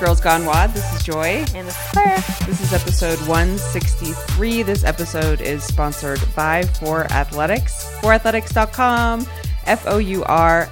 [0.00, 0.70] You're listening to Girls Gone WOD.
[0.70, 1.44] This is Joy.
[1.54, 2.16] And this is Claire.
[2.46, 4.62] This is episode 163.
[4.62, 7.98] This episode is sponsored by Four Athletics.
[8.00, 9.26] FourAthletics.com.
[9.66, 10.68] F O U R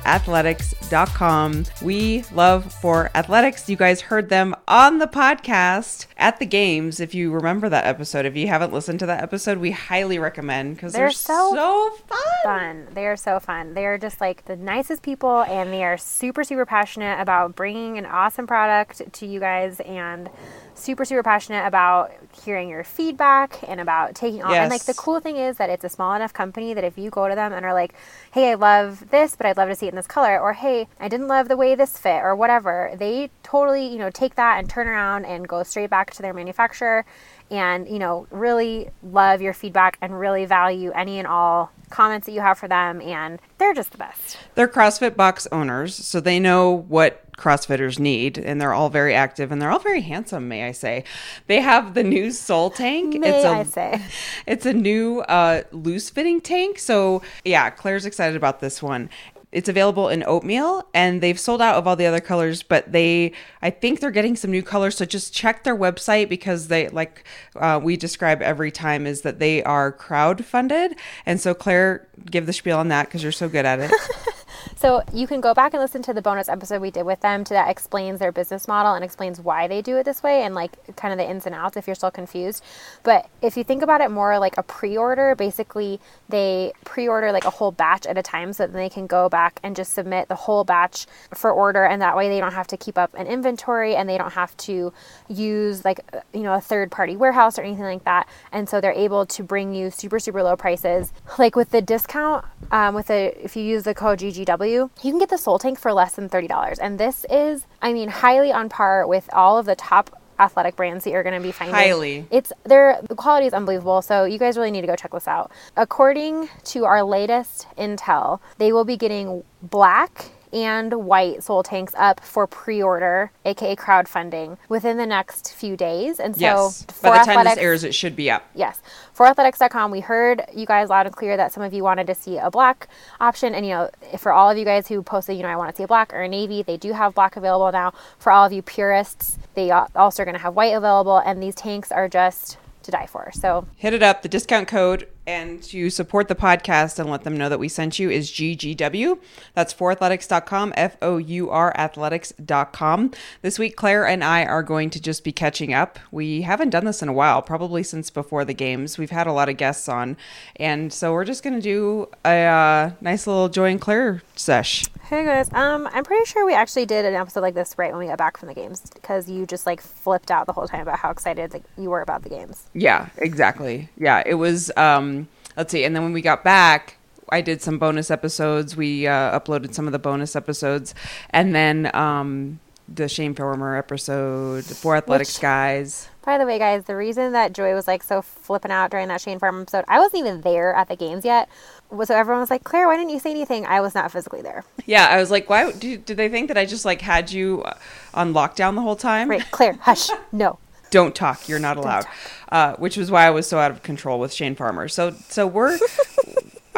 [0.92, 1.64] athletics.com.
[1.82, 3.68] We love four athletics.
[3.68, 7.00] You guys heard them on the podcast at the games.
[7.00, 10.76] If you remember that episode, if you haven't listened to that episode, we highly recommend
[10.76, 12.18] because they're, they're, so, so fun.
[12.42, 12.88] Fun.
[12.94, 13.74] They are so fun.
[13.74, 17.98] They are just like the nicest people and they are super, super passionate about bringing
[17.98, 20.30] an awesome product to you guys and
[20.78, 22.12] super super passionate about
[22.44, 24.62] hearing your feedback and about taking on yes.
[24.62, 27.10] and like the cool thing is that it's a small enough company that if you
[27.10, 27.94] go to them and are like
[28.32, 30.86] hey i love this but i'd love to see it in this color or hey
[31.00, 34.58] i didn't love the way this fit or whatever they totally you know take that
[34.58, 37.04] and turn around and go straight back to their manufacturer
[37.50, 42.32] and you know really love your feedback and really value any and all comments that
[42.32, 46.38] you have for them and they're just the best they're crossfit box owners so they
[46.38, 50.48] know what CrossFitters need, and they're all very active and they're all very handsome.
[50.48, 51.04] May I say?
[51.46, 53.14] They have the new Soul Tank.
[53.18, 54.02] May it's a, I say?
[54.46, 56.78] It's a new uh, loose fitting tank.
[56.78, 59.08] So yeah, Claire's excited about this one,
[59.50, 63.32] it's available in oatmeal and they've sold out of all the other colors but they
[63.62, 67.24] i think they're getting some new colors so just check their website because they like
[67.56, 70.94] uh, we describe every time is that they are crowd funded
[71.24, 73.92] and so claire give the spiel on that because you're so good at it
[74.76, 77.44] So you can go back and listen to the bonus episode we did with them
[77.44, 80.54] to that explains their business model and explains why they do it this way and
[80.54, 82.64] like kind of the ins and outs if you're still confused.
[83.02, 87.50] But if you think about it more like a pre-order, basically they pre-order like a
[87.50, 90.34] whole batch at a time so that they can go back and just submit the
[90.34, 93.94] whole batch for order and that way they don't have to keep up an inventory
[93.94, 94.92] and they don't have to
[95.28, 96.00] use like
[96.32, 98.28] you know a third party warehouse or anything like that.
[98.52, 101.12] And so they're able to bring you super super low prices.
[101.38, 105.18] Like with the discount um, with a if you use the code GG you can
[105.18, 106.78] get the Soul Tank for less than $30.
[106.80, 111.04] And this is, I mean, highly on par with all of the top athletic brands
[111.04, 111.74] that you're going to be finding.
[111.74, 112.26] Highly.
[112.30, 114.02] It's their the quality is unbelievable.
[114.02, 115.50] So you guys really need to go check this out.
[115.76, 122.20] According to our latest intel, they will be getting black and white soul tanks up
[122.20, 126.20] for pre-order, aka crowdfunding, within the next few days.
[126.20, 126.82] And so, yes.
[127.02, 128.48] by the time this airs, it should be up.
[128.54, 128.82] Yes,
[129.12, 132.14] four athletics.com, we heard you guys loud and clear that some of you wanted to
[132.14, 132.88] see a black
[133.20, 135.70] option, and you know, for all of you guys who posted, you know, I want
[135.70, 137.92] to see a black or a navy, they do have black available now.
[138.18, 141.54] For all of you purists, they also are going to have white available, and these
[141.54, 142.58] tanks are just
[142.88, 143.30] to die for.
[143.32, 144.22] So hit it up.
[144.22, 147.98] The discount code and to support the podcast and let them know that we sent
[147.98, 149.18] you is GGW.
[149.52, 153.10] That's fourathletics.com, F O U R athletics.com.
[153.42, 155.98] This week, Claire and I are going to just be catching up.
[156.10, 158.96] We haven't done this in a while, probably since before the games.
[158.96, 160.16] We've had a lot of guests on.
[160.56, 164.86] And so we're just going to do a uh, nice little Joy and Claire sesh.
[165.08, 167.98] Hey guys, um, I'm pretty sure we actually did an episode like this right when
[167.98, 170.82] we got back from the games because you just like flipped out the whole time
[170.82, 172.66] about how excited that you were about the games.
[172.74, 173.88] Yeah, exactly.
[173.96, 174.70] Yeah, it was.
[174.76, 175.82] Um, let's see.
[175.82, 176.98] And then when we got back,
[177.30, 178.76] I did some bonus episodes.
[178.76, 180.94] We uh, uploaded some of the bonus episodes,
[181.30, 186.08] and then um, the Shane Farmer episode, For Athletics Which, Guys.
[186.22, 189.22] By the way, guys, the reason that Joy was like so flipping out during that
[189.22, 191.48] Shane Farmer episode, I wasn't even there at the games yet.
[191.90, 193.64] So everyone was like, Claire, why didn't you say anything?
[193.66, 194.64] I was not physically there.
[194.86, 195.72] Yeah, I was like, why?
[195.72, 197.64] Did, did they think that I just like had you
[198.12, 199.30] on lockdown the whole time?
[199.30, 200.58] Right, Claire, hush, no
[200.90, 201.48] don't talk.
[201.48, 202.06] You're not allowed.
[202.50, 204.88] Uh, which was why I was so out of control with Shane Farmer.
[204.88, 205.78] So so we're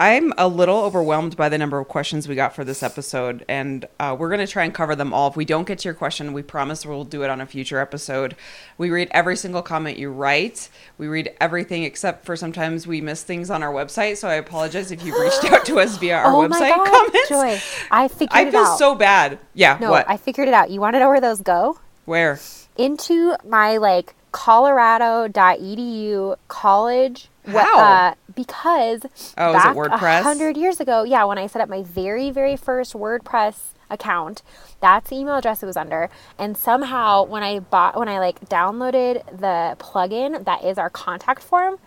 [0.01, 3.85] I'm a little overwhelmed by the number of questions we got for this episode, and
[3.99, 5.29] uh, we're going to try and cover them all.
[5.29, 7.79] If we don't get to your question, we promise we'll do it on a future
[7.79, 8.35] episode.
[8.79, 10.71] We read every single comment you write.
[10.97, 14.17] We read everything except for sometimes we miss things on our website.
[14.17, 17.29] So I apologize if you've reached out to us via our oh website God, comments.
[17.29, 17.61] Joy,
[17.91, 19.39] I figured I feel so bad.
[19.53, 19.77] Yeah.
[19.79, 20.09] No, what?
[20.09, 20.71] I figured it out.
[20.71, 21.79] You want to know where those go?
[22.07, 22.41] Where?
[22.79, 27.79] Into my like colorado.edu college how?
[27.81, 29.03] Uh, because
[29.37, 32.93] oh, back a hundred years ago, yeah, when I set up my very, very first
[32.95, 34.43] WordPress account,
[34.81, 36.09] that's the email address it was under.
[36.39, 41.43] And somehow, when I bought, when I like downloaded the plugin that is our contact
[41.43, 41.79] form,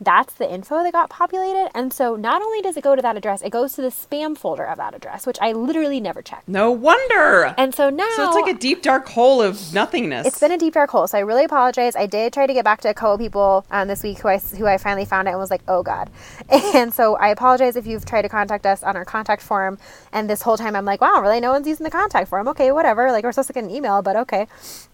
[0.00, 1.70] that's the info that got populated.
[1.74, 4.36] And so not only does it go to that address, it goes to the spam
[4.36, 6.42] folder of that address, which I literally never check.
[6.46, 7.54] No wonder.
[7.56, 10.26] And so now So it's like a deep dark hole of nothingness.
[10.26, 11.06] It's been a deep dark hole.
[11.06, 11.96] So I really apologize.
[11.96, 14.38] I did try to get back to a couple people um, this week who I
[14.38, 16.10] who I finally found it and was like, "Oh god."
[16.76, 19.78] And so I apologize if you've tried to contact us on our contact form
[20.12, 22.70] and this whole time I'm like, "Wow, really no one's using the contact form." Okay,
[22.70, 23.10] whatever.
[23.12, 24.46] Like we're supposed to get an email, but okay.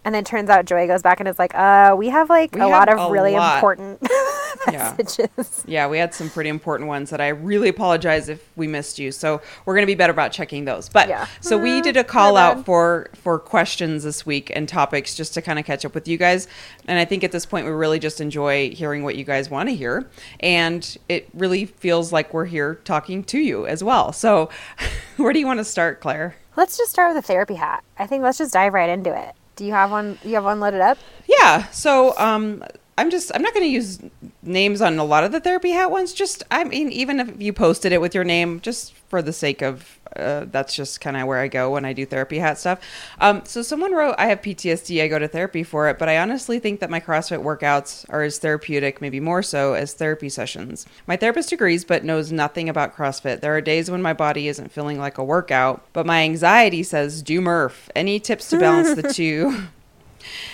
[0.05, 2.61] And then turns out Joy goes back and is like, "Uh, we have like we
[2.61, 3.57] a have lot of really lot.
[3.57, 4.01] important
[4.71, 4.92] Yeah.
[4.99, 5.65] Messages.
[5.67, 9.13] Yeah, we had some pretty important ones that I really apologize if we missed you.
[9.13, 10.89] So we're going to be better about checking those.
[10.89, 11.27] But Yeah.
[11.41, 15.43] so we did a call out for for questions this week and topics just to
[15.43, 16.49] kind of catch up with you guys.
[16.89, 19.69] And I think at this point we really just enjoy hearing what you guys want
[19.69, 20.09] to hear,
[20.41, 24.13] and it really feels like we're here talking to you as well.
[24.13, 24.51] So
[25.17, 26.37] where do you want to start, Claire?
[26.57, 27.83] Let's just start with a therapy hat.
[27.99, 29.35] I think let's just dive right into it.
[29.57, 30.19] Do you have one?
[30.25, 30.99] You have one loaded up?
[31.27, 31.67] Yeah.
[31.69, 32.63] So um
[32.99, 33.99] I'm just I'm not going to use
[34.43, 36.13] names on a lot of the therapy hat ones.
[36.13, 39.63] Just I mean even if you posted it with your name just for the sake
[39.63, 42.81] of uh, that's just kind of where I go when I do therapy hat stuff.
[43.21, 45.03] Um, so someone wrote, I have PTSD.
[45.03, 48.23] I go to therapy for it, but I honestly think that my CrossFit workouts are
[48.23, 50.87] as therapeutic, maybe more so, as therapy sessions.
[51.07, 53.41] My therapist agrees, but knows nothing about CrossFit.
[53.41, 57.23] There are days when my body isn't feeling like a workout, but my anxiety says,
[57.23, 57.91] do Murph.
[57.95, 59.65] Any tips to balance the two?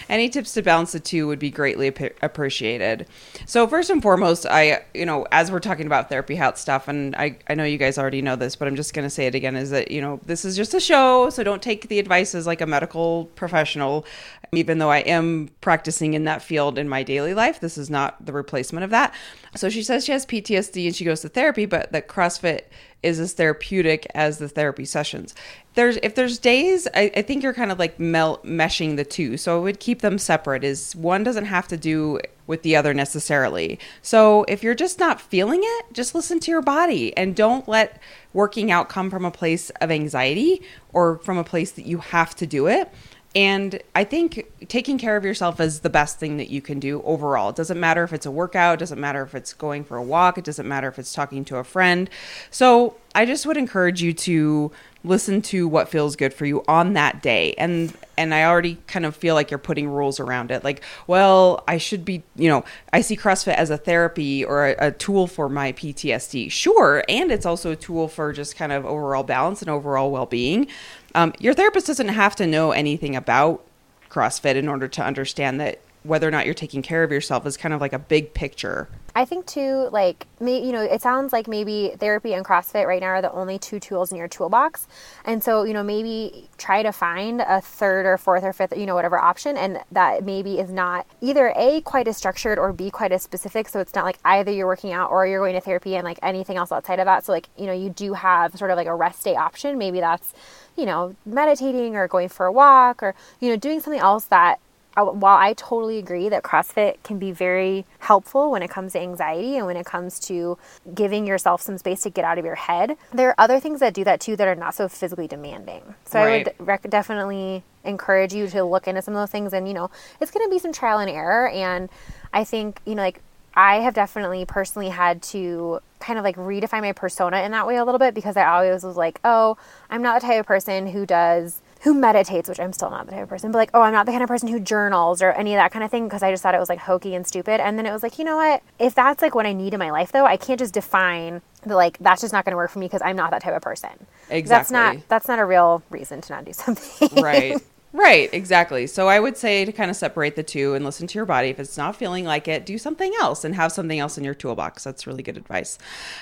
[0.09, 3.07] Any tips to balance the two would be greatly ap- appreciated.
[3.47, 7.15] So first and foremost, I you know as we're talking about therapy hat stuff, and
[7.17, 9.57] I I know you guys already know this, but I'm just gonna say it again:
[9.57, 12.47] is that you know this is just a show, so don't take the advice as
[12.47, 14.05] like a medical professional.
[14.53, 18.25] Even though I am practicing in that field in my daily life, this is not
[18.25, 19.15] the replacement of that.
[19.55, 22.63] So she says she has PTSD and she goes to therapy, but that CrossFit
[23.03, 25.35] is as therapeutic as the therapy sessions.
[25.75, 29.37] There's if there's days, I, I think you're kind of like meshing the two.
[29.37, 30.65] So I would keep them separate.
[30.65, 32.19] Is one doesn't have to do
[32.49, 33.79] with the other necessarily.
[34.03, 38.01] So if you're just not feeling it, just listen to your body and don't let
[38.33, 40.63] working out come from a place of anxiety
[40.93, 42.91] or from a place that you have to do it.
[43.39, 47.01] And I think taking care of yourself is the best thing that you can do
[47.03, 47.51] overall.
[47.51, 50.03] It doesn't matter if it's a workout, it doesn't matter if it's going for a
[50.03, 52.11] walk, it doesn't matter if it's talking to a friend.
[52.51, 54.73] So I just would encourage you to
[55.05, 57.55] listen to what feels good for you on that day.
[57.57, 60.65] And and I already kind of feel like you're putting rules around it.
[60.65, 64.89] Like, well, I should be, you know, I see CrossFit as a therapy or a,
[64.89, 66.51] a tool for my PTSD.
[66.51, 70.67] Sure, and it's also a tool for just kind of overall balance and overall well-being.
[71.15, 73.65] Um, your therapist doesn't have to know anything about
[74.11, 77.57] CrossFit in order to understand that whether or not you're taking care of yourself is
[77.57, 78.89] kind of like a big picture.
[79.15, 83.01] I think too, like, may, you know, it sounds like maybe therapy and CrossFit right
[83.01, 84.87] now are the only two tools in your toolbox.
[85.25, 88.87] And so, you know, maybe try to find a third or fourth or fifth, you
[88.87, 89.57] know, whatever option.
[89.57, 93.69] And that maybe is not either A, quite as structured or B, quite as specific.
[93.69, 96.21] So it's not like either you're working out or you're going to therapy and like
[96.23, 97.25] anything else outside of that.
[97.25, 99.79] So, like, you know, you do have sort of like a rest day option.
[99.79, 100.33] Maybe that's,
[100.77, 104.61] you know, meditating or going for a walk or, you know, doing something else that
[105.03, 109.57] while I totally agree that CrossFit can be very helpful when it comes to anxiety
[109.57, 110.59] and when it comes to
[110.95, 113.95] giving yourself some space to get out of your head, there are other things that
[113.95, 115.95] do that too that are not so physically demanding.
[116.05, 119.53] So I would rec- definitely encourage you to look into some of those things.
[119.53, 119.91] And, you know,
[120.21, 121.49] it's going to be some trial and error.
[121.49, 121.89] And
[122.33, 123.23] I think, you know, like,
[123.55, 127.77] I have definitely personally had to kind of like redefine my persona in that way
[127.77, 129.57] a little bit because I always was like, oh,
[129.91, 133.13] I'm not the type of person who does who meditates, which I'm still not the
[133.13, 135.33] type of person, but like, oh, I'm not the kind of person who journals or
[135.33, 137.27] any of that kind of thing because I just thought it was like hokey and
[137.27, 137.61] stupid.
[137.61, 138.63] And then it was like, you know what?
[138.79, 141.75] If that's like what I need in my life, though, I can't just define that
[141.75, 143.63] like that's just not going to work for me because I'm not that type of
[143.63, 144.07] person.
[144.31, 144.49] Exactly.
[144.49, 147.23] That's not that's not a real reason to not do something.
[147.23, 147.57] right
[147.95, 151.17] right exactly so i would say to kind of separate the two and listen to
[151.17, 154.19] your body if it's not feeling like it do something else and have something else
[154.19, 155.79] in your toolbox that's really good advice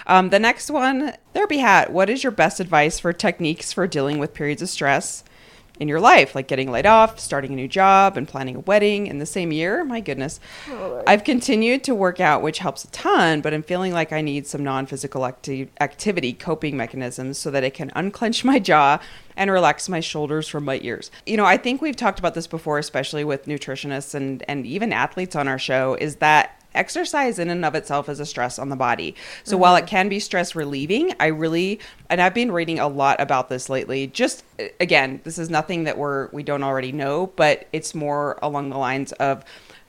[0.07, 4.19] um, the next one therapy hat what is your best advice for techniques for dealing
[4.19, 5.25] with periods of stress
[5.79, 9.07] in your life, like getting laid off, starting a new job, and planning a wedding
[9.07, 9.85] in the same year.
[9.85, 10.41] My goodness.
[11.07, 14.47] I've continued to work out, which helps a ton, but I'm feeling like I need
[14.47, 18.99] some non physical acti- activity coping mechanisms so that I can unclench my jaw
[19.37, 21.11] and relax my shoulders from my ears.
[21.27, 24.93] You know, I think we've talked about this before, especially with nutritionists and, and even
[24.93, 28.69] athletes on our show, is that exercise in and of itself is a stress on
[28.69, 29.15] the body.
[29.45, 33.21] So while it can be stress relieving, I really and I've been reading a lot
[33.21, 34.07] about this lately.
[34.07, 38.39] Just uh, again, this is nothing that we're we don't already know, but it's more
[38.43, 39.45] along the lines of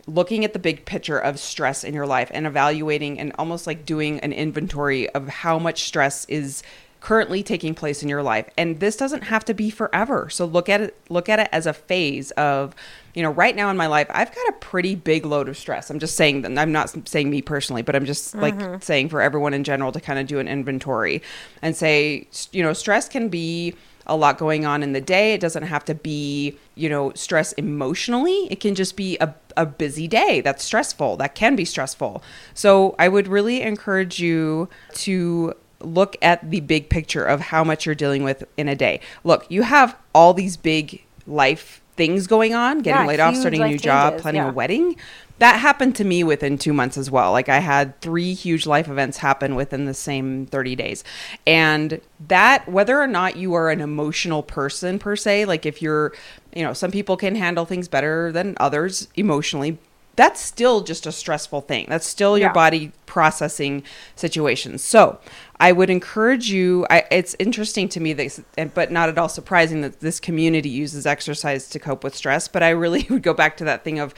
[0.08, 3.86] looking at the big picture of stress in your life and evaluating and almost like
[3.86, 6.64] doing an inventory of how much stress is
[7.00, 10.68] currently taking place in your life and this doesn't have to be forever so look
[10.68, 12.74] at it look at it as a phase of
[13.18, 15.90] you know right now in my life i've got a pretty big load of stress
[15.90, 18.80] i'm just saying that i'm not saying me personally but i'm just like mm-hmm.
[18.80, 21.20] saying for everyone in general to kind of do an inventory
[21.64, 23.74] and say you know stress can be
[24.06, 25.34] a lot going on in the day.
[25.34, 28.48] It doesn't have to be, you know, stress emotionally.
[28.50, 32.24] It can just be a, a busy day that's stressful, that can be stressful.
[32.54, 37.86] So I would really encourage you to look at the big picture of how much
[37.86, 39.02] you're dealing with in a day.
[39.26, 43.62] Look, you have all these big life things going on, getting Yeah, laid off, starting
[43.62, 44.50] a new job, planning yeah.
[44.50, 44.96] a wedding.
[45.40, 47.32] That happened to me within two months as well.
[47.32, 51.04] Like I had three huge life events happen within the same 30 days.
[51.46, 56.14] And that, whether or not you are an emotional person per se, like if you're,
[56.56, 59.78] you know, some people can handle things better than others emotionally,
[60.18, 61.86] that's still just a stressful thing.
[61.88, 62.54] That's still your Yeah.
[62.54, 63.84] body processing
[64.16, 64.84] situations.
[64.84, 65.20] So
[65.60, 66.88] I would encourage you.
[66.90, 71.06] I, it's interesting to me that, but not at all surprising that this community uses
[71.06, 72.48] exercise to cope with stress.
[72.48, 74.16] But I really would go back to that thing of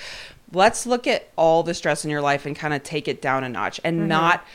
[0.53, 3.44] let's look at all the stress in your life and kind of take it down
[3.44, 4.08] a notch and mm-hmm.
[4.08, 4.46] not.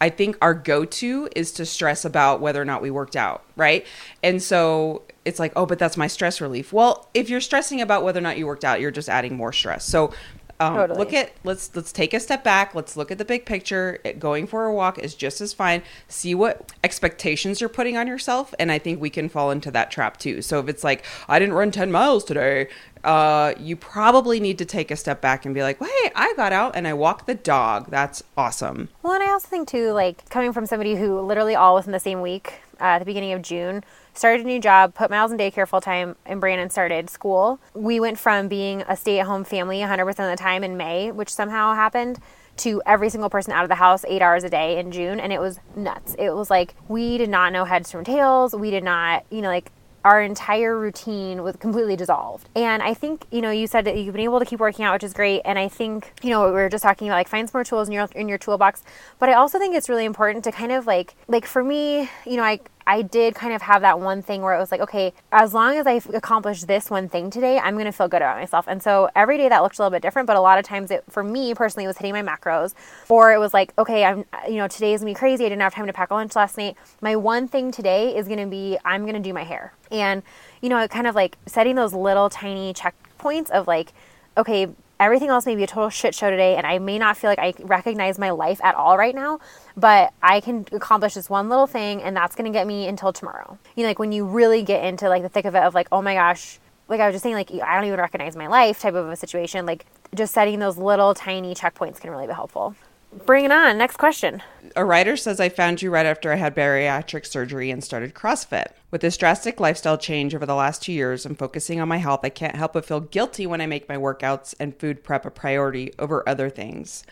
[0.00, 3.44] I think our go to is to stress about whether or not we worked out,
[3.54, 3.86] right?
[4.20, 6.72] And so it's like, oh, but that's my stress relief.
[6.72, 9.52] Well, if you're stressing about whether or not you worked out, you're just adding more
[9.52, 9.84] stress.
[9.84, 10.12] So
[10.60, 10.98] um, Totally.
[10.98, 12.74] look at let's let's take a step back.
[12.74, 13.98] Let's look at the big picture.
[14.04, 15.82] It- Going for a walk is just as fine.
[16.06, 19.90] See what expectations you're putting on yourself, and I think we can fall into that
[19.90, 20.42] trap too.
[20.42, 22.68] So if it's like I didn't run ten miles today,
[23.02, 26.34] uh, you probably need to take a step back and be like, well, hey, I
[26.36, 27.90] got out and I walked the dog.
[27.90, 28.90] That's awesome.
[29.02, 31.98] Well, and I also think too, like coming from somebody who literally all within the
[32.00, 33.82] same week, uh, at the beginning of June,
[34.14, 37.60] started a new job, put Miles in daycare full time, and Brandon started school.
[37.74, 41.10] We went from being a stay at home family 100% of the time in May,
[41.10, 42.18] which somehow happened,
[42.58, 45.32] to every single person out of the house eight hours a day in June, and
[45.32, 46.14] it was nuts.
[46.18, 48.54] It was like we did not know heads from tails.
[48.54, 49.70] We did not, you know, like
[50.04, 52.48] our entire routine was completely dissolved.
[52.56, 54.94] And I think, you know, you said that you've been able to keep working out,
[54.94, 55.42] which is great.
[55.44, 57.88] And I think, you know, we were just talking about like find some more tools
[57.88, 58.82] in your in your toolbox.
[59.18, 62.36] But I also think it's really important to kind of like like for me, you
[62.36, 65.12] know, I I did kind of have that one thing where it was like, okay,
[65.30, 68.38] as long as I've accomplished this one thing today, I'm going to feel good about
[68.38, 68.66] myself.
[68.68, 70.90] And so every day that looked a little bit different, but a lot of times
[70.90, 72.74] it, for me personally, it was hitting my macros,
[73.08, 75.44] or it was like, okay, I'm, you know, today's gonna be crazy.
[75.44, 76.76] I didn't have time to pack lunch last night.
[77.00, 79.72] My one thing today is going to be, I'm going to do my hair.
[79.90, 80.22] And,
[80.60, 83.92] you know, kind of like setting those little tiny checkpoints of like,
[84.36, 84.68] okay,
[85.02, 87.38] everything else may be a total shit show today and I may not feel like
[87.38, 89.40] I recognize my life at all right now,
[89.76, 93.12] but I can accomplish this one little thing and that's going to get me until
[93.12, 93.58] tomorrow.
[93.74, 95.88] You know, like when you really get into like the thick of it of like,
[95.90, 98.80] oh my gosh, like I was just saying, like I don't even recognize my life
[98.80, 102.76] type of a situation, like just setting those little tiny checkpoints can really be helpful.
[103.12, 103.76] Bring it on.
[103.76, 104.42] Next question.
[104.74, 108.68] A writer says I found you right after I had bariatric surgery and started CrossFit.
[108.90, 112.20] With this drastic lifestyle change over the last two years and focusing on my health,
[112.22, 115.30] I can't help but feel guilty when I make my workouts and food prep a
[115.30, 117.04] priority over other things.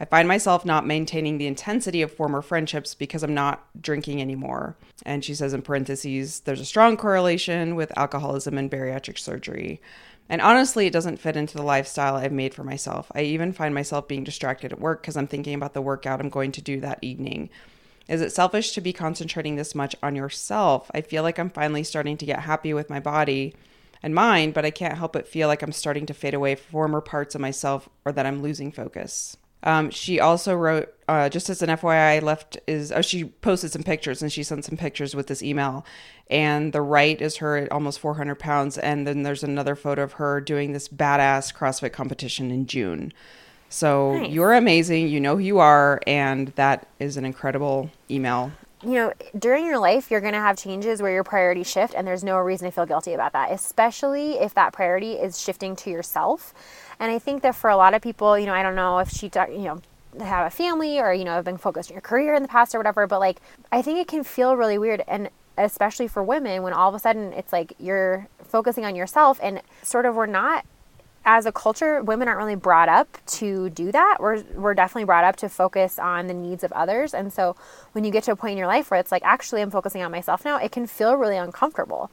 [0.00, 4.76] I find myself not maintaining the intensity of former friendships because I'm not drinking anymore.
[5.06, 9.80] And she says in parentheses, there's a strong correlation with alcoholism and bariatric surgery.
[10.28, 13.12] And honestly, it doesn't fit into the lifestyle I've made for myself.
[13.14, 16.30] I even find myself being distracted at work because I'm thinking about the workout I'm
[16.30, 17.50] going to do that evening.
[18.08, 20.90] Is it selfish to be concentrating this much on yourself?
[20.94, 23.54] I feel like I'm finally starting to get happy with my body
[24.02, 27.00] and mind, but I can't help but feel like I'm starting to fade away former
[27.00, 29.36] parts of myself or that I'm losing focus.
[29.64, 33.82] Um, she also wrote, uh, just as an FYI, left is oh, she posted some
[33.82, 35.84] pictures and she sent some pictures with this email.
[36.30, 40.12] And the right is her at almost 400 pounds, and then there's another photo of
[40.14, 43.12] her doing this badass CrossFit competition in June.
[43.68, 44.30] So Nice.
[44.30, 45.08] you're amazing.
[45.08, 48.52] You know who you are, and that is an incredible email.
[48.84, 52.06] You know, during your life, you're going to have changes where your priorities shift, and
[52.06, 55.90] there's no reason to feel guilty about that, especially if that priority is shifting to
[55.90, 56.54] yourself.
[57.00, 59.10] And I think that for a lot of people, you know, I don't know if
[59.10, 59.80] she, you know,
[60.20, 62.74] have a family or, you know, have been focused on your career in the past
[62.74, 63.40] or whatever, but like,
[63.72, 65.02] I think it can feel really weird.
[65.08, 69.40] And especially for women, when all of a sudden it's like you're focusing on yourself
[69.42, 70.64] and sort of we're not
[71.24, 74.18] as a culture, women aren't really brought up to do that.
[74.20, 77.14] We're, we're definitely brought up to focus on the needs of others.
[77.14, 77.56] And so
[77.92, 80.02] when you get to a point in your life where it's like, actually, I'm focusing
[80.02, 82.10] on myself now, it can feel really uncomfortable.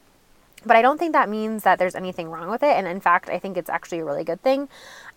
[0.64, 2.76] But I don't think that means that there's anything wrong with it.
[2.76, 4.68] And in fact, I think it's actually a really good thing.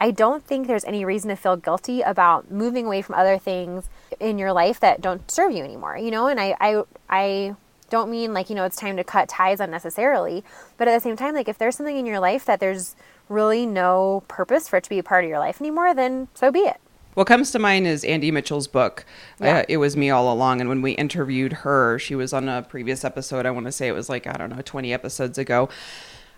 [0.01, 3.87] I don't think there's any reason to feel guilty about moving away from other things
[4.19, 6.27] in your life that don't serve you anymore, you know?
[6.27, 7.55] And I, I, I
[7.89, 10.43] don't mean like, you know, it's time to cut ties unnecessarily.
[10.77, 12.95] But at the same time, like if there's something in your life that there's
[13.29, 16.51] really no purpose for it to be a part of your life anymore, then so
[16.51, 16.77] be it.
[17.15, 19.05] What comes to mind is Andie Mitchell's book.
[19.39, 19.59] Yeah.
[19.59, 22.61] Uh, it was me all along, and when we interviewed her, she was on a
[22.61, 23.45] previous episode.
[23.45, 25.69] I want to say it was like I don't know, twenty episodes ago.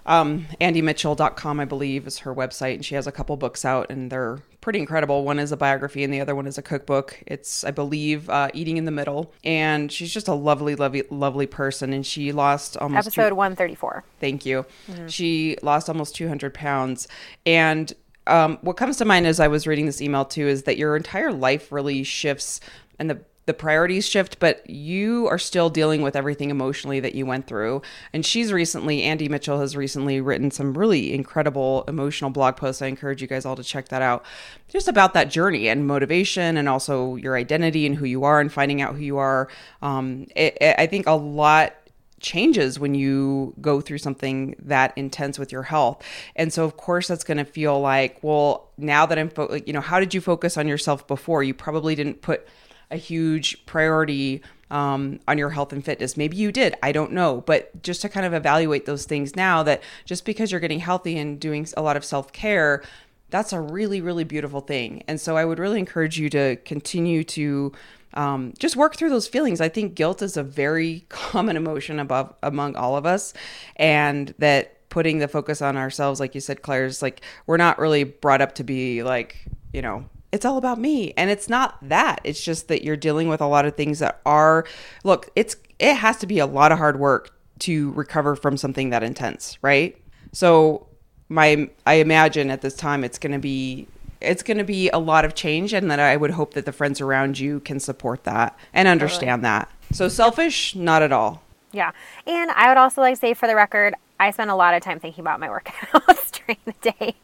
[0.07, 4.09] Um, AndieMitchell.com, I believe, is her website, and she has a couple books out, and
[4.11, 5.23] they're pretty incredible.
[5.25, 7.21] One is a biography, and the other one is a cookbook.
[7.27, 11.45] It's, I believe, uh, Eating in the Middle, and she's just a lovely, lovely, lovely
[11.45, 11.91] person.
[11.93, 14.03] And she lost almost two- Episode 134.
[14.19, 14.65] Thank you.
[15.07, 17.07] She lost almost 200 pounds.
[17.45, 17.91] And
[18.27, 20.95] um, what comes to mind as I was reading this email too is that your
[20.97, 22.59] entire life really shifts
[22.99, 27.25] and the the priorities shift, but you are still dealing with everything emotionally that you
[27.25, 27.81] went through.
[28.11, 32.81] And she's recently, Andie Mitchell has recently written some really incredible emotional blog posts.
[32.81, 34.25] I encourage you guys all to check that out.
[34.67, 38.51] Just about that journey and motivation and also your identity and who you are and
[38.51, 39.47] finding out who you are.
[39.81, 41.73] Um, it, it, I think a lot
[42.19, 46.03] changes when you go through something that intense with your health.
[46.35, 49.71] And so of course that's going to feel like, well, now that I'm fo- you
[49.71, 51.43] know, how did you focus on yourself before?
[51.43, 52.45] You probably didn't put
[52.91, 56.17] a huge priority um, on your health and fitness.
[56.17, 56.75] Maybe you did.
[56.83, 57.41] I don't know.
[57.45, 61.17] But just to kind of evaluate those things now that just because you're getting healthy
[61.17, 62.83] and doing a lot of self care,
[63.29, 65.03] that's a really, really beautiful thing.
[65.07, 67.71] And so I would really encourage you to continue to
[68.13, 69.61] um, just work through those feelings.
[69.61, 73.33] I think guilt is a very common emotion above among all of us,
[73.75, 77.77] and that putting the focus on ourselves, like you said, Claire, is like we're not
[77.77, 81.13] really brought up to be like you know it's all about me.
[81.15, 82.19] And it's not that.
[82.23, 84.65] It's just that you're dealing with a lot of things that are
[85.03, 88.89] look it's it has to be a lot of hard work to recover from something
[88.89, 89.97] that intense right?
[90.33, 90.87] So
[91.29, 93.87] my i imagine at this time it's going to be
[94.21, 96.71] it's going to be a lot of change and that i would hope that the
[96.71, 99.59] friends around you can support that and understand totally.
[99.59, 99.69] that.
[99.91, 101.43] So selfish not at all.
[101.71, 101.91] Yeah.
[102.25, 104.81] And i would also like to say for the record i spend a lot of
[104.81, 107.15] time thinking about my workouts during the day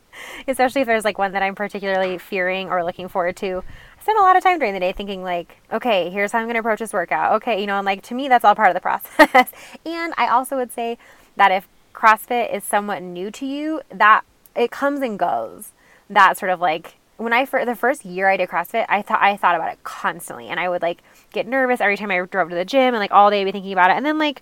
[0.48, 3.64] especially if there's like one that I'm particularly fearing or looking forward to.
[3.98, 6.46] I spend a lot of time during the day thinking like, okay, here's how I'm
[6.46, 7.34] going to approach this workout.
[7.36, 9.52] Okay, you know, and like to me that's all part of the process.
[9.86, 10.98] and I also would say
[11.36, 14.24] that if CrossFit is somewhat new to you, that
[14.56, 15.72] it comes and goes.
[16.10, 19.22] That sort of like when I for the first year I did CrossFit, I thought
[19.22, 22.50] I thought about it constantly, and I would like get nervous every time I drove
[22.50, 23.98] to the gym, and like all day be thinking about it.
[23.98, 24.42] And then like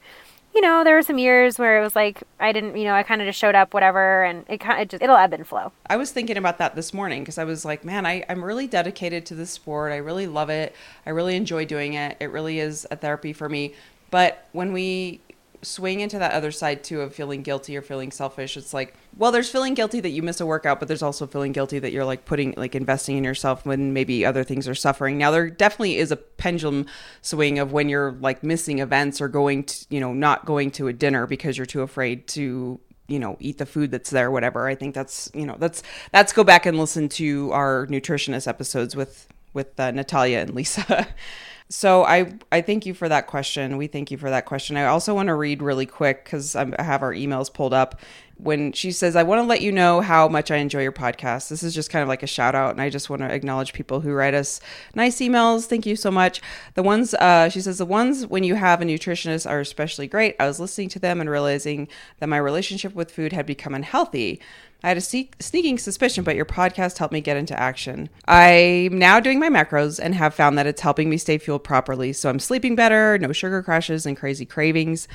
[0.53, 3.03] you know, there were some years where it was like I didn't, you know, I
[3.03, 5.71] kind of just showed up, whatever, and it kind of just it'll ebb and flow.
[5.87, 8.67] I was thinking about that this morning because I was like, man, I, I'm really
[8.67, 9.91] dedicated to this sport.
[9.91, 10.75] I really love it.
[11.05, 12.17] I really enjoy doing it.
[12.19, 13.73] It really is a therapy for me.
[14.09, 15.21] But when we
[15.61, 18.57] swing into that other side too of feeling guilty or feeling selfish.
[18.57, 21.51] It's like well there's feeling guilty that you miss a workout but there's also feeling
[21.51, 25.17] guilty that you're like putting like investing in yourself when maybe other things are suffering.
[25.17, 26.87] Now there definitely is a pendulum
[27.21, 30.87] swing of when you're like missing events or going to you know not going to
[30.87, 34.67] a dinner because you're too afraid to you know eat the food that's there whatever.
[34.67, 38.95] I think that's you know that's that's go back and listen to our nutritionist episodes
[38.95, 41.07] with with uh, natalia and lisa
[41.71, 43.77] So I I thank you for that question.
[43.77, 44.75] We thank you for that question.
[44.75, 47.99] I also want to read really quick because I have our emails pulled up.
[48.35, 51.47] When she says, "I want to let you know how much I enjoy your podcast."
[51.47, 53.71] This is just kind of like a shout out, and I just want to acknowledge
[53.71, 54.59] people who write us
[54.95, 55.65] nice emails.
[55.65, 56.41] Thank you so much.
[56.73, 60.35] The ones uh, she says the ones when you have a nutritionist are especially great.
[60.41, 61.87] I was listening to them and realizing
[62.19, 64.41] that my relationship with food had become unhealthy.
[64.83, 68.09] I had a sneaking suspicion, but your podcast helped me get into action.
[68.27, 72.13] I'm now doing my macros and have found that it's helping me stay fueled properly.
[72.13, 75.07] So I'm sleeping better, no sugar crashes and crazy cravings.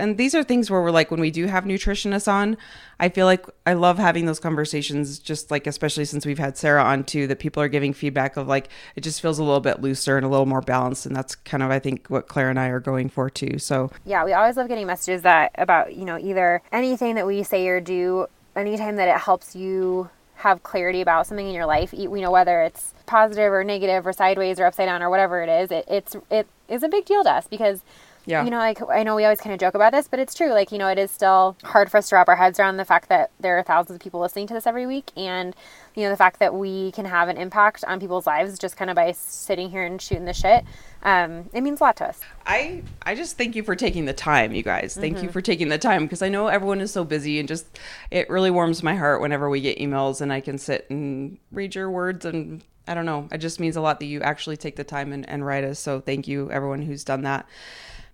[0.00, 2.56] And these are things where we're like, when we do have nutritionists on,
[2.98, 6.82] I feel like I love having those conversations, just like, especially since we've had Sarah
[6.82, 9.80] on too, that people are giving feedback of like, it just feels a little bit
[9.80, 11.06] looser and a little more balanced.
[11.06, 13.58] And that's kind of, I think, what Claire and I are going for too.
[13.60, 17.44] So, yeah, we always love getting messages that about, you know, either anything that we
[17.44, 21.92] say or do anytime that it helps you have clarity about something in your life,
[21.92, 25.48] you know, whether it's positive or negative or sideways or upside down or whatever it
[25.48, 27.82] is, it, it's, it is a big deal to us because
[28.26, 28.44] yeah.
[28.44, 30.50] You know, like I know we always kind of joke about this, but it's true.
[30.50, 32.84] Like, you know, it is still hard for us to wrap our heads around the
[32.84, 35.54] fact that there are thousands of people listening to this every week and
[35.94, 38.90] you know, the fact that we can have an impact on people's lives just kind
[38.90, 40.64] of by sitting here and shooting the shit.
[41.04, 42.20] Um, it means a lot to us.
[42.46, 44.96] I I just thank you for taking the time, you guys.
[44.98, 45.26] Thank mm-hmm.
[45.26, 47.78] you for taking the time because I know everyone is so busy and just
[48.10, 51.74] it really warms my heart whenever we get emails and I can sit and read
[51.74, 53.28] your words and I don't know.
[53.32, 55.78] It just means a lot that you actually take the time and, and write us.
[55.78, 57.46] So thank you everyone who's done that.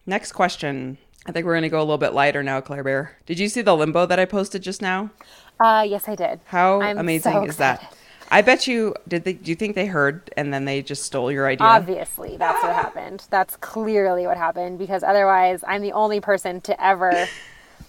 [0.06, 0.98] Next question.
[1.26, 3.16] I think we're going to go a little bit lighter now, Claire Bear.
[3.26, 5.10] Did you see the limbo that I posted just now?
[5.60, 6.40] Uh, yes, I did.
[6.46, 7.94] How I'm amazing so is that?
[8.30, 9.24] I bet you did.
[9.24, 11.66] They, do you think they heard and then they just stole your idea?
[11.66, 13.26] Obviously, that's what happened.
[13.30, 17.26] That's clearly what happened because otherwise, I'm the only person to ever.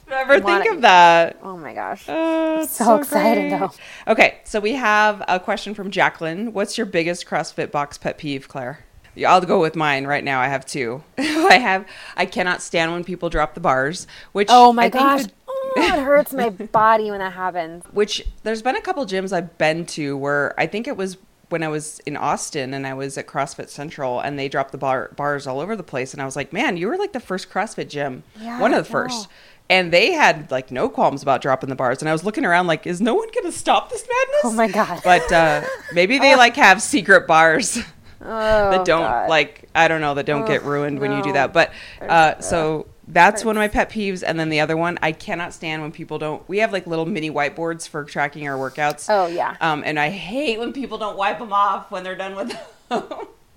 [0.09, 1.39] Ever think of that?
[1.41, 2.09] Oh my gosh!
[2.09, 3.71] Uh, so, so excited though.
[4.09, 6.51] Okay, so we have a question from Jacqueline.
[6.51, 8.79] What's your biggest CrossFit box pet peeve, Claire?
[9.25, 10.39] I'll go with mine right now.
[10.39, 11.03] I have two.
[11.17, 11.85] I have.
[12.15, 14.07] I cannot stand when people drop the bars.
[14.31, 15.33] Which oh my I gosh, could,
[15.77, 17.83] oh, it hurts my body when that happens.
[17.91, 21.17] Which there's been a couple gyms I've been to where I think it was
[21.49, 24.77] when I was in Austin and I was at CrossFit Central and they dropped the
[24.77, 27.19] bar, bars all over the place and I was like, man, you were like the
[27.19, 29.27] first CrossFit gym, yeah, one of the first.
[29.69, 32.01] And they had like no qualms about dropping the bars.
[32.01, 34.41] And I was looking around like, is no one going to stop this madness?
[34.45, 35.01] Oh my god!
[35.03, 35.61] But uh,
[35.93, 37.79] maybe they like have secret bars.
[38.21, 39.29] Oh, that don't God.
[39.29, 41.53] like I don't know that don't get Ugh, ruined when you do that.
[41.53, 44.23] But uh, so that's one of my pet peeves.
[44.25, 46.47] And then the other one, I cannot stand when people don't.
[46.47, 49.07] We have like little mini whiteboards for tracking our workouts.
[49.09, 49.55] Oh, yeah.
[49.61, 53.03] Um, and I hate when people don't wipe them off when they're done with them.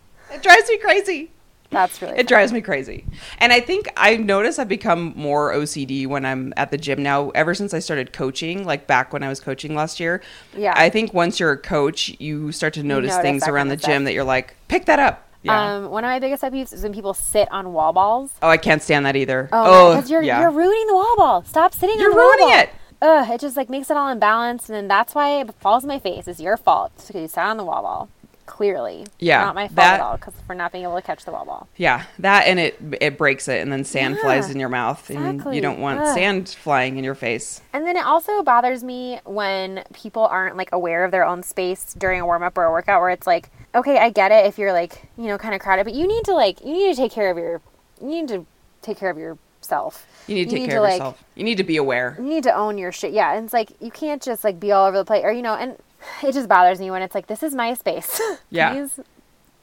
[0.33, 1.31] it drives me crazy.
[1.71, 2.19] That's really.
[2.19, 3.05] It drives me crazy.
[3.39, 7.31] And I think I notice I've become more OCD when I'm at the gym now,
[7.31, 10.23] ever since I started coaching, like back when I was coaching last year.
[10.57, 10.75] Yeah.
[10.77, 14.03] I think once you're a coach, you start to notice, notice things around the gym
[14.03, 14.05] stuff.
[14.05, 15.24] that you're like, pick that up.
[15.45, 15.77] Yeah.
[15.77, 18.33] Um, one of my biggest pet peeves is when people sit on wall balls.
[18.43, 19.49] oh, I can't stand that either.
[19.53, 20.41] Oh, because you're yeah.
[20.41, 21.45] you're ruining the wall ball.
[21.45, 22.71] Stop sitting You're on the wall ruining it.
[23.03, 25.89] Ugh, it just like makes it all imbalanced, and then that's why it falls in
[25.89, 26.27] my face.
[26.27, 28.09] It's your fault because you sat on the wall ball.
[28.47, 31.25] Clearly, Yeah, not my fault that- at all because for not being able to catch
[31.25, 31.67] the wall ball.
[31.77, 35.09] yeah, that and it it breaks it, and then sand Yeah, flies in your mouth,
[35.11, 36.15] and you don't want Ugh.
[36.15, 37.63] sand flying in your face.
[37.73, 41.95] And then it also bothers me when people aren't like aware of their own space
[41.97, 44.59] during a warm up or a workout where it's like, okay, I get it if
[44.59, 46.97] you're like, you know, kind of crowded, but you need to like, you need to
[46.97, 47.61] take care of your,
[48.01, 48.47] you need to
[48.83, 50.07] take care of yourself.
[50.27, 51.25] You need to take need care to, of like- yourself.
[51.35, 52.17] You need to be aware.
[52.19, 53.13] You need to own your shit.
[53.13, 53.35] Yeah.
[53.35, 55.55] And it's like, you can't just like be all over the place or, you know,
[55.55, 55.77] and
[56.23, 58.21] it just bothers me when it's like, this is my space.
[58.51, 58.73] Yeah.
[58.73, 59.01] Please.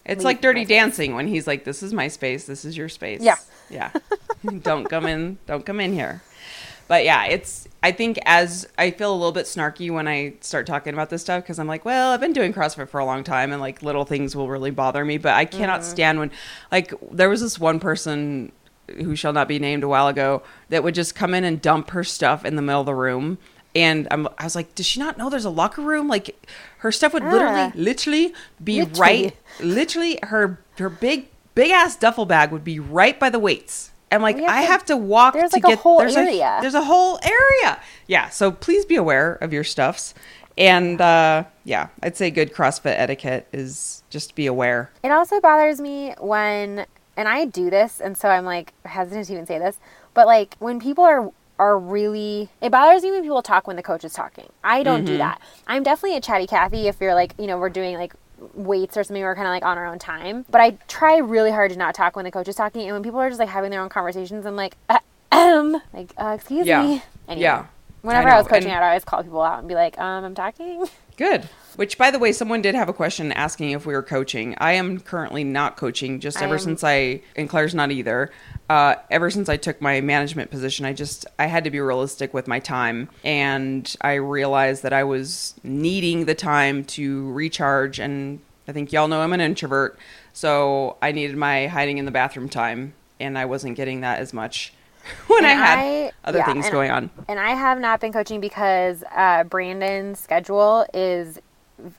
[0.06, 0.65] It's like Dirty.
[0.65, 2.45] Dancing when he's like, "This is my space.
[2.45, 3.36] This is your space." Yeah.
[3.69, 3.91] yeah.
[4.63, 5.38] don't come in.
[5.45, 6.21] Don't come in here.
[6.87, 7.67] But yeah, it's.
[7.83, 11.21] I think as I feel a little bit snarky when I start talking about this
[11.21, 13.81] stuff because I'm like, well, I've been doing CrossFit for a long time, and like
[13.81, 15.17] little things will really bother me.
[15.17, 15.89] But I cannot Mm-hmm.
[15.89, 16.31] stand when,
[16.71, 18.51] like, there was this one person
[18.97, 21.91] who shall not be named a while ago that would just come in and dump
[21.91, 23.37] her stuff in the middle of the room.
[23.73, 26.09] And I'm, I was like, does she not know there's a locker room?
[26.09, 26.35] Like,
[26.79, 27.71] her stuff would literally, Ah.
[27.73, 28.99] literally be Literally.
[28.99, 33.90] right literally her her big big ass duffel bag would be right by the weights.
[34.12, 36.15] I'm like, have I to- have to walk there's to like a get whole there's
[36.15, 36.58] area.
[36.58, 37.80] A, there's a whole area.
[38.08, 40.13] Yeah, so please be aware of your stuffs.
[40.58, 44.91] And uh, yeah, I'd say good CrossFit etiquette is just be aware.
[45.02, 49.34] It also bothers me when, and I do this, and so I'm like hesitant to
[49.34, 49.78] even say this,
[50.13, 53.84] but like when people are are really, it bothers me when people talk when the
[53.84, 54.50] coach is talking.
[54.63, 55.39] I don't do that.
[55.67, 58.13] I'm definitely a chatty Cathy if you're like, you know, we're doing like
[58.54, 60.45] weights or something, we're kind of like on our own time.
[60.49, 63.04] But I try really hard to not talk when the coach is talking, and when
[63.04, 64.75] people are just like having their own conversations, I'm like,
[65.32, 66.82] um, like, uh, excuse Yeah.
[66.84, 67.04] me.
[67.27, 67.65] Anyway, Yeah.
[68.01, 69.97] Whenever I I, was coaching and- out, I always call people out and be like,
[69.99, 70.88] um, I'm talking.
[71.17, 71.47] Good.
[71.75, 74.55] Which, by the way, someone did have a question asking if we were coaching.
[74.60, 76.19] I am currently not coaching.
[76.19, 78.31] Just I ever am- since I and Claire's not either.
[78.69, 82.34] Uh, ever since I took my management position, I just I had to be realistic
[82.34, 87.99] with my time, and I realized that I was needing the time to recharge.
[87.99, 89.97] And I think y'all know I'm an introvert,
[90.34, 94.34] so I needed my hiding in the bathroom time, and I wasn't getting that as
[94.34, 94.73] much
[95.27, 97.10] when I had I- other yeah, things going on.
[97.27, 101.39] And I have not been coaching because uh, Brandon's schedule is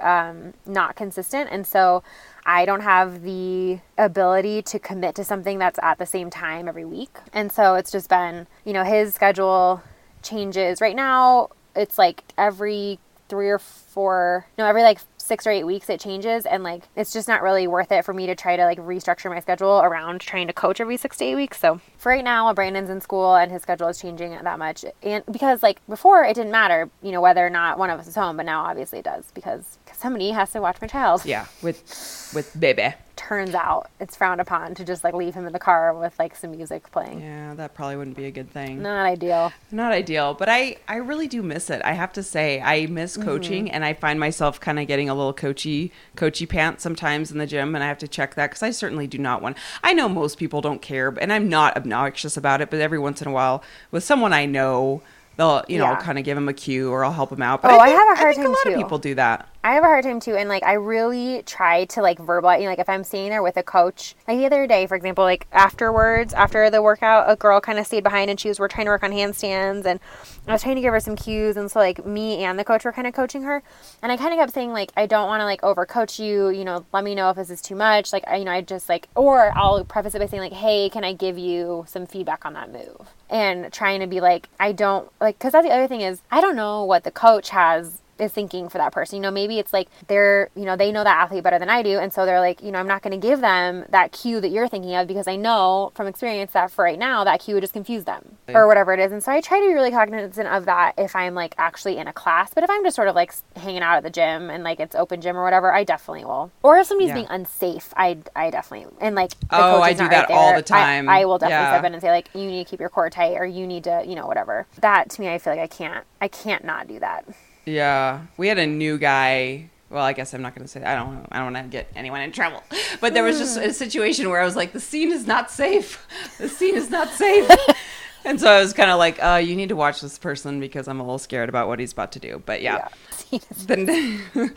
[0.00, 1.48] um, not consistent.
[1.50, 2.02] And so
[2.44, 6.84] I don't have the ability to commit to something that's at the same time every
[6.84, 7.16] week.
[7.32, 9.82] And so it's just been, you know, his schedule
[10.22, 10.80] changes.
[10.80, 15.88] Right now, it's like every three or four, no, every like six or eight weeks
[15.88, 16.46] it changes.
[16.46, 19.30] And like, it's just not really worth it for me to try to like restructure
[19.30, 21.58] my schedule around trying to coach every six to eight weeks.
[21.58, 24.84] So for right now, while Brandon's in school and his schedule is changing that much.
[25.02, 28.06] And because like before, it didn't matter, you know, whether or not one of us
[28.06, 31.24] is home, but now obviously it does because somebody has to watch my child.
[31.24, 32.94] Yeah, with with baby.
[33.14, 36.34] Turns out it's frowned upon to just like leave him in the car with like
[36.34, 37.20] some music playing.
[37.20, 38.82] Yeah, that probably wouldn't be a good thing.
[38.82, 39.52] Not ideal.
[39.70, 41.80] Not ideal, but I I really do miss it.
[41.84, 43.28] I have to say, I miss Mm-hmm.
[43.28, 47.38] coaching, and I find myself kind of getting a little coachy coachy pants sometimes in
[47.38, 49.56] the gym, and I have to check that because I certainly do not want.
[49.84, 53.22] I know most people don't care, and I'm not obnoxious about it, but every once
[53.22, 53.62] in a while,
[53.92, 55.00] with someone I know,
[55.36, 55.96] they'll you know Yeah.
[56.00, 57.62] Kind of give them a cue or I'll help them out.
[57.62, 58.70] But Oh, I think- have a hard time a lot too.
[58.70, 59.48] of people do that.
[59.64, 62.58] I have a hard time too, and like I really try to like verbalize.
[62.58, 64.96] You know, like if I'm sitting there with a coach, like the other day, for
[64.96, 68.58] example, like afterwards, after the workout, a girl kind of stayed behind and she was
[68.58, 70.00] we're trying to work on handstands, and
[70.48, 72.84] I was trying to give her some cues, and so like me and the coach
[72.84, 73.62] were kind of coaching her,
[74.02, 76.48] and I kind of kept saying like I don't want to like overcoach you.
[76.50, 78.12] You know, let me know if this is too much.
[78.12, 80.88] Like I, you know, I just like, or I'll preface it by saying like, hey,
[80.90, 83.08] can I give you some feedback on that move?
[83.32, 86.42] And trying to be like, I don't like, because that's the other thing is I
[86.42, 89.16] don't know what the coach has is thinking for that person.
[89.16, 91.82] You know, maybe it's like they're, you know, they know that athlete better than I
[91.82, 91.98] do.
[91.98, 94.50] And so they're like, you know, I'm not going to give them that cue that
[94.50, 97.62] you're thinking of because I know from experience that for right now, that cue would
[97.62, 99.12] just confuse them or whatever it is.
[99.12, 102.06] And so I try to be really cognizant of that if I'm like actually in
[102.06, 102.52] a class.
[102.54, 104.94] But if I'm just sort of like hanging out at the gym and like it's
[104.94, 106.50] open gym or whatever, I definitely will.
[106.62, 107.14] Or if somebody's Yeah.
[107.14, 110.36] being unsafe, I, I definitely, and like, the Oh, coach I do not that right
[110.36, 111.08] all there, the time.
[111.08, 111.68] I, I will definitely Yeah.
[111.70, 113.84] step in and say like, you need to keep your core tight or you need
[113.84, 114.66] to, you know, whatever.
[114.80, 117.24] That to me, I feel like I can't, I can't not do that.
[117.64, 120.82] Yeah, we had a new guy well, I guess I'm not going to say.
[120.82, 121.26] I don't.
[121.30, 122.62] I don't want to get anyone in trouble.
[123.00, 126.06] But there was just a situation where I was like, the scene is not safe.
[126.38, 127.50] The scene is not safe.
[128.24, 130.88] and so I was kind of like, uh, you need to watch this person because
[130.88, 132.42] I'm a little scared about what he's about to do.
[132.44, 132.88] But yeah.
[133.30, 133.38] Yeah.
[133.66, 134.22] Then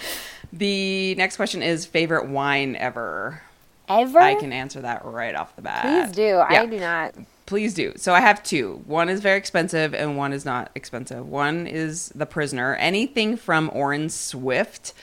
[0.53, 3.41] the next question is favorite wine ever.
[3.87, 4.19] Ever?
[4.19, 5.83] I can answer that right off the bat.
[5.83, 6.23] Please do.
[6.23, 6.47] Yeah.
[6.49, 7.15] I do not.
[7.45, 7.93] Please do.
[7.95, 8.81] So I have two.
[8.87, 11.27] One is very expensive and one is not expensive.
[11.27, 12.75] One is The Prisoner.
[12.75, 14.93] Anything from Orin Swift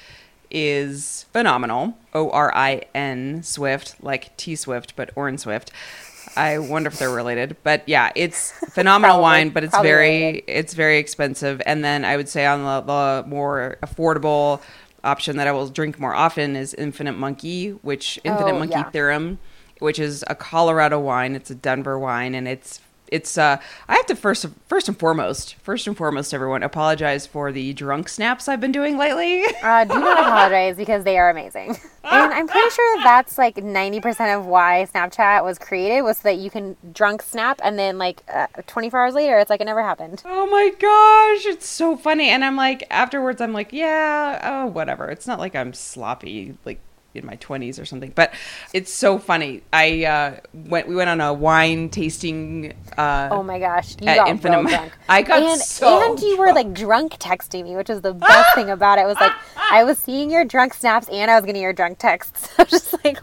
[0.50, 1.96] is phenomenal.
[2.14, 5.70] O R I N Swift, like T Swift, but Orin Swift.
[6.36, 9.22] I wonder if they're related, but yeah, it's phenomenal Probably.
[9.22, 10.44] wine, but it's very related.
[10.48, 11.60] it's very expensive.
[11.66, 12.80] And then I would say on the,
[13.22, 14.60] the more affordable
[15.04, 18.90] option that I will drink more often is Infinite Monkey, which Infinite Oh, Monkey yeah.
[18.90, 19.38] Theorem,
[19.82, 21.34] which is a Colorado wine.
[21.34, 23.36] It's a Denver wine, and it's it's.
[23.36, 27.74] Uh, I have to first first and foremost, first and foremost, everyone apologize for the
[27.74, 29.44] drunk snaps I've been doing lately.
[29.62, 31.76] Uh, do not apologize because they are amazing.
[32.04, 36.38] And I'm pretty sure that's like 90% of why Snapchat was created was so that
[36.38, 39.82] you can drunk snap and then like uh, 24 hours later, it's like it never
[39.82, 40.20] happened.
[40.24, 42.28] Oh my gosh, it's so funny.
[42.28, 45.10] And I'm like, afterwards, I'm like, yeah, oh, whatever.
[45.10, 46.80] It's not like I'm sloppy, like
[47.14, 48.32] in my 20s or something, but
[48.72, 49.62] it's so funny.
[49.72, 52.72] I uh, went, we went on a wine tasting.
[52.96, 54.92] Uh, Oh my gosh, you At got Infinite real drunk.
[55.08, 58.54] I got and, so and you were like drunk texting me, which is the best
[58.54, 59.06] thing about it.
[59.06, 62.48] Was like I was seeing your drunk snaps and I was getting your drunk texts.
[62.58, 63.18] I was just like,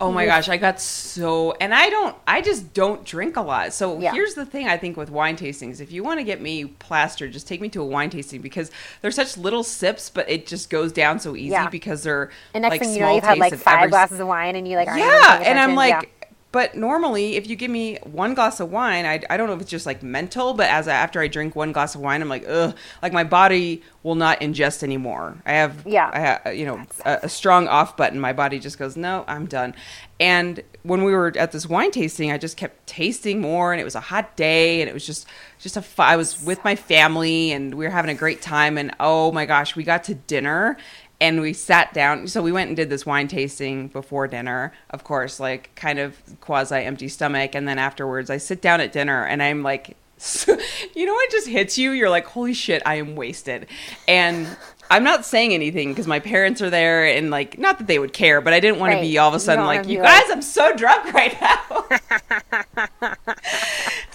[0.00, 3.72] Oh my gosh, I got so and I don't I just don't drink a lot.
[3.72, 4.12] So Yeah.
[4.12, 5.80] here's the thing I think with wine tastings.
[5.80, 8.70] If you want to get me plastered, just take me to a wine tasting because
[9.00, 11.68] they're such little sips, but it just goes down so easy Yeah.
[11.68, 14.20] because they're and next like thing you know, small you've had like five every- glasses
[14.20, 16.10] of wine and you like Yeah, and I'm like
[16.56, 19.60] but normally if you give me one glass of wine, I, I don't know if
[19.60, 22.30] it's just like mental, but as I, after I drink one glass of wine, I'm
[22.30, 25.36] like, ugh, like my body will not ingest anymore.
[25.44, 26.10] I have, Yeah.
[26.14, 28.18] I have, uh, you know, a, a strong off button.
[28.18, 29.74] My body just goes, no, I'm done.
[30.18, 33.84] And when we were at this wine tasting, I just kept tasting more, and it
[33.84, 35.26] was a hot day, and it was just,
[35.58, 35.84] just a.
[35.98, 39.44] I was with my family, and we were having a great time, and oh my
[39.44, 40.78] gosh, we got to dinner,
[41.20, 42.26] and we sat down.
[42.28, 46.16] So we went and did this wine tasting before dinner, of course, like kind of
[46.40, 49.96] quasi empty stomach, and then afterwards, I sit down at dinner, and I'm like.
[50.94, 53.66] you know what just hits you you're like holy shit i am wasted
[54.08, 54.46] and
[54.90, 58.14] i'm not saying anything because my parents are there and like not that they would
[58.14, 59.00] care but i didn't want Right.
[59.02, 61.38] to be all of a sudden don't like you like- guys i'm so drunk right
[61.38, 63.12] now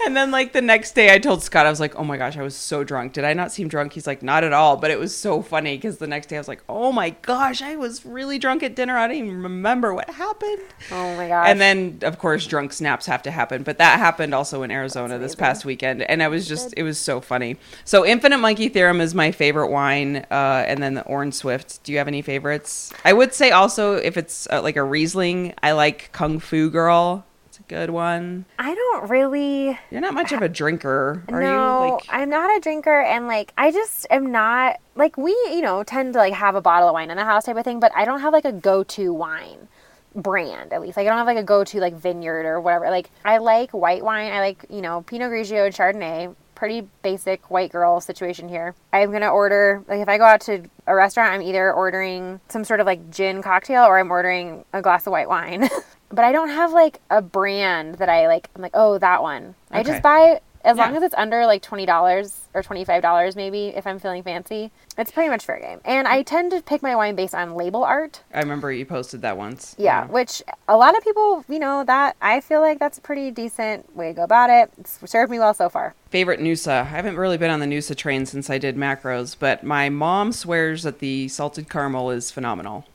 [0.06, 2.38] and then like the next day i told scott i was like oh my gosh
[2.38, 4.92] i was so drunk did i not seem drunk he's like not at all but
[4.92, 7.76] it was so funny because the next day i was like oh my gosh i
[7.76, 10.62] was really drunk at dinner i don't even remember what happened
[10.92, 11.48] oh my gosh.
[11.48, 13.64] and then, of course, drunk snaps have to happen.
[13.64, 16.98] But that happened also in Arizona this past weekend, and I was just, it was
[16.98, 17.58] so funny.
[17.86, 21.84] So, Infinite Monkey Theorem is my favorite wine, uh, and then the Orin Swift.
[21.84, 22.92] Do you have any favorites?
[23.06, 27.26] I would say also if it's uh, like a Riesling, I like Kung Fu Girl.
[27.72, 28.44] Good one.
[28.60, 29.80] I don't really.
[29.92, 31.92] You're not much of a drinker, are no, you?
[31.94, 35.82] Like, I'm not a drinker, and like I just am not like we, you know,
[35.82, 37.94] tend to like have a bottle of wine in the house type of thing, but
[37.96, 39.70] I don't have like a go-to wine
[40.14, 40.98] brand at least.
[40.98, 42.90] Like I don't have like a go-to like vineyard or whatever.
[42.90, 44.34] Like I like white wine.
[44.34, 46.36] I like you know Pinot Grigio and Chardonnay.
[46.56, 48.76] Pretty basic white girl situation here.
[48.92, 52.66] I'm gonna order like if I go out to a restaurant, I'm either ordering some
[52.66, 55.70] sort of like gin cocktail or I'm ordering a glass of white wine.
[56.14, 58.50] but I don't have like a brand that I like.
[58.56, 59.56] I'm like, oh, that one.
[59.72, 60.84] I just buy as Yeah.
[60.86, 64.22] long as it's under like twenty dollars or twenty five dollars, maybe if I'm feeling
[64.22, 64.70] fancy.
[64.98, 65.80] It's pretty much fair game.
[65.86, 68.22] And I tend to pick my wine based on label art.
[68.32, 69.74] I remember you posted that once.
[69.80, 73.32] Yeah, which a lot of people, you know, that I feel like that's a pretty
[73.32, 74.70] decent way to go about it.
[74.78, 75.96] It's served me well so far.
[76.12, 76.82] Favorite Noosa.
[76.82, 80.32] I haven't really been on the Noosa train since I did macros, but my mom
[80.32, 82.86] swears that the salted caramel is phenomenal.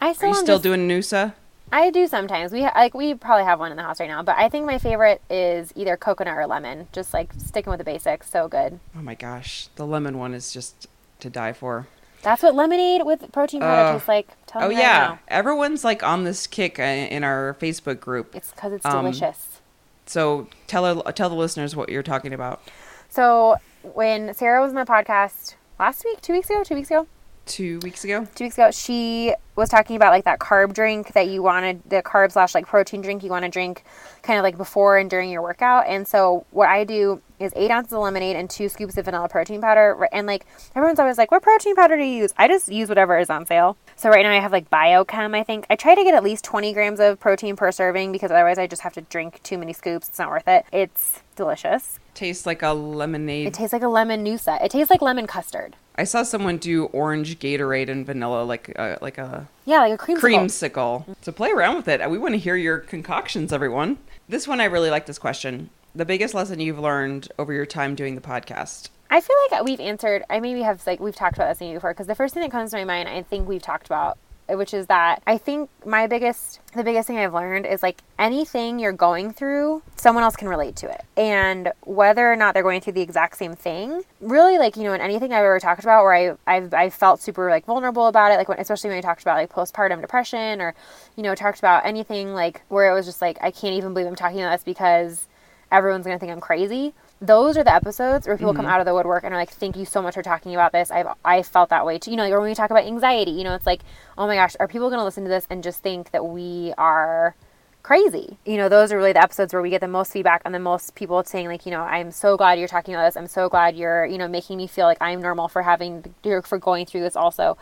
[0.00, 1.34] I Are still you still just- doing Noosa?
[1.72, 2.52] I do sometimes.
[2.52, 4.66] We ha- like we probably have one in the house right now, but I think
[4.66, 6.86] my favorite is either coconut or lemon.
[6.92, 8.78] Just like sticking with the basics, so good.
[8.96, 10.86] Oh my gosh, the lemon one is just
[11.20, 11.88] to die for.
[12.22, 14.28] That's what lemonade with protein powder Uh, tastes like.
[14.46, 15.18] Tell Oh right yeah, now.
[15.28, 18.34] everyone's like on this kick uh, in our Facebook group.
[18.36, 19.60] It's because it's Um, delicious.
[20.06, 22.60] So tell tell the listeners what you're talking about.
[23.08, 27.06] So when Sarah was on the podcast last week, two weeks ago, two weeks ago,
[27.52, 28.26] Two weeks ago.
[28.34, 32.02] two weeks ago, she was talking about like that carb drink that you wanted, the
[32.02, 33.84] carb slash like protein drink you want to drink
[34.22, 35.86] kind of like before and during your workout.
[35.86, 39.28] And so what I do is eight ounces of lemonade and two scoops of vanilla
[39.28, 40.08] protein powder.
[40.12, 42.32] And like everyone's always like, what protein powder do you use?
[42.38, 43.76] I just use whatever is on sale.
[43.96, 45.66] So right now I have like Biochem, I think.
[45.68, 48.66] I try to get at least 20 grams of protein per serving because otherwise I
[48.66, 50.08] just have to drink too many scoops.
[50.08, 50.64] It's not worth it.
[50.72, 51.98] It's delicious.
[52.14, 53.46] Tastes like a lemonade.
[53.46, 54.64] It tastes like a lemon Noosa.
[54.64, 55.76] It tastes like lemon custard.
[55.96, 60.04] I saw someone do orange Gatorade and vanilla, like a, like a Yeah, like a
[60.04, 60.20] creamsicle.
[60.20, 61.16] creamsicle.
[61.20, 62.08] So play around with it.
[62.10, 63.98] We want to hear your concoctions, everyone.
[64.28, 65.70] This one, I really like this question.
[65.94, 68.88] The biggest lesson you've learned over your time doing the podcast.
[69.10, 70.24] I feel like we've answered.
[70.30, 72.50] I maybe have like we've talked about this maybe before because the first thing that
[72.50, 74.16] comes to my mind, I think we've talked about,
[74.56, 78.78] which is that I think my biggest, the biggest thing I've learned is like anything
[78.78, 82.80] you're going through, someone else can relate to it, and whether or not they're going
[82.80, 86.02] through the exact same thing, really like you know in anything I've ever talked about
[86.02, 89.02] where I I've I felt super like vulnerable about it, like when, especially when I
[89.02, 90.74] talked about like postpartum depression or
[91.16, 94.06] you know talked about anything like where it was just like I can't even believe
[94.08, 95.28] I'm talking about this because
[95.70, 96.94] everyone's gonna think I'm crazy.
[97.22, 98.74] Those are the episodes where people come mm-hmm.
[98.74, 100.90] out of the woodwork and are like, "Thank you so much for talking about this.
[100.90, 103.44] I've I felt that way too." You know, or when we talk about anxiety, you
[103.44, 103.82] know, it's like,
[104.18, 107.36] "Oh my gosh, are people gonna listen to this and just think that we are
[107.84, 110.52] crazy?" You know, those are really the episodes where we get the most feedback and
[110.52, 113.16] the most people saying like, you know, "I'm so glad you're talking about this.
[113.16, 116.58] I'm so glad you're, you know, making me feel like I'm normal for having for
[116.58, 117.56] going through this." Also,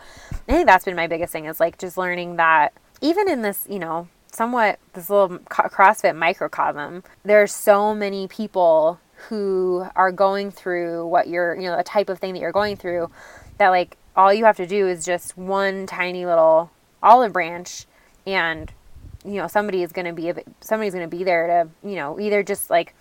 [0.49, 3.67] I think that's been my biggest thing is like just learning that even in this,
[3.69, 11.07] you know, somewhat this little CrossFit microcosm, there's so many people who are going through
[11.07, 13.09] what you're, you know, a type of thing that you're going through
[13.57, 16.71] that like all you have to do is just one tiny little
[17.03, 17.85] olive branch
[18.25, 18.71] and
[19.23, 22.19] you know somebody is going to be somebody's going to be there to, you know,
[22.19, 22.95] either just like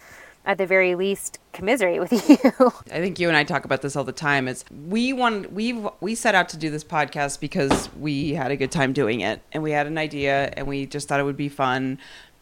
[0.46, 2.72] at the very least commiserate with you.
[2.90, 4.48] I think you and I talk about this all the time.
[4.48, 8.56] Is we want we've we set out to do this podcast because we had a
[8.56, 11.36] good time doing it and we had an idea and we just thought it would
[11.36, 11.98] be fun.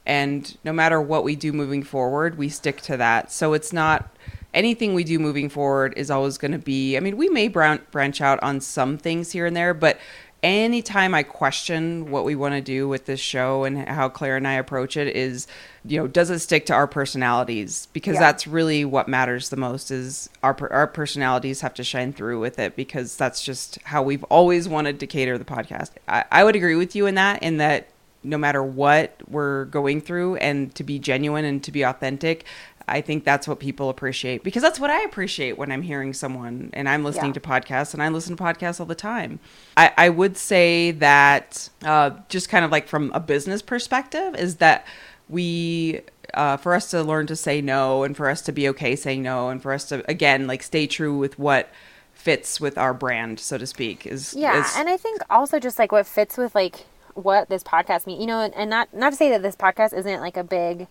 [0.08, 3.30] And no matter what we do moving forward, we stick to that.
[3.30, 4.10] So it's not
[4.54, 6.96] anything we do moving forward is always going to be.
[6.96, 9.98] I mean, we may branch out on some things here and there, but
[10.42, 14.48] anytime I question what we want to do with this show and how Claire and
[14.48, 15.46] I approach it is,
[15.84, 17.88] you know, does it stick to our personalities?
[17.92, 18.20] Because Yeah.
[18.20, 22.58] that's really what matters the most is our our personalities have to shine through with
[22.58, 25.90] it because that's just how we've always wanted to cater the podcast.
[26.06, 27.88] I, I would agree with you in that in that
[28.22, 32.44] no matter what we're going through and to be genuine and to be authentic
[32.90, 36.70] I think that's what people appreciate because that's what I appreciate when I'm hearing someone
[36.72, 37.32] and I'm listening Yeah.
[37.34, 39.40] to podcasts and I listen to podcasts all the time.
[39.76, 44.56] I, I would say that uh, just kind of like from a business perspective is
[44.56, 44.86] that
[45.28, 46.00] we
[46.32, 49.22] uh, for us to learn to say no and for us to be okay saying
[49.22, 51.68] no and for us to again like stay true with what
[52.14, 55.78] fits with our brand so to speak is Yeah, is- and I think also just
[55.78, 56.86] like what fits with like
[57.22, 59.96] what this podcast means, you know, and, and not not to say that this podcast
[59.96, 60.86] isn't like a big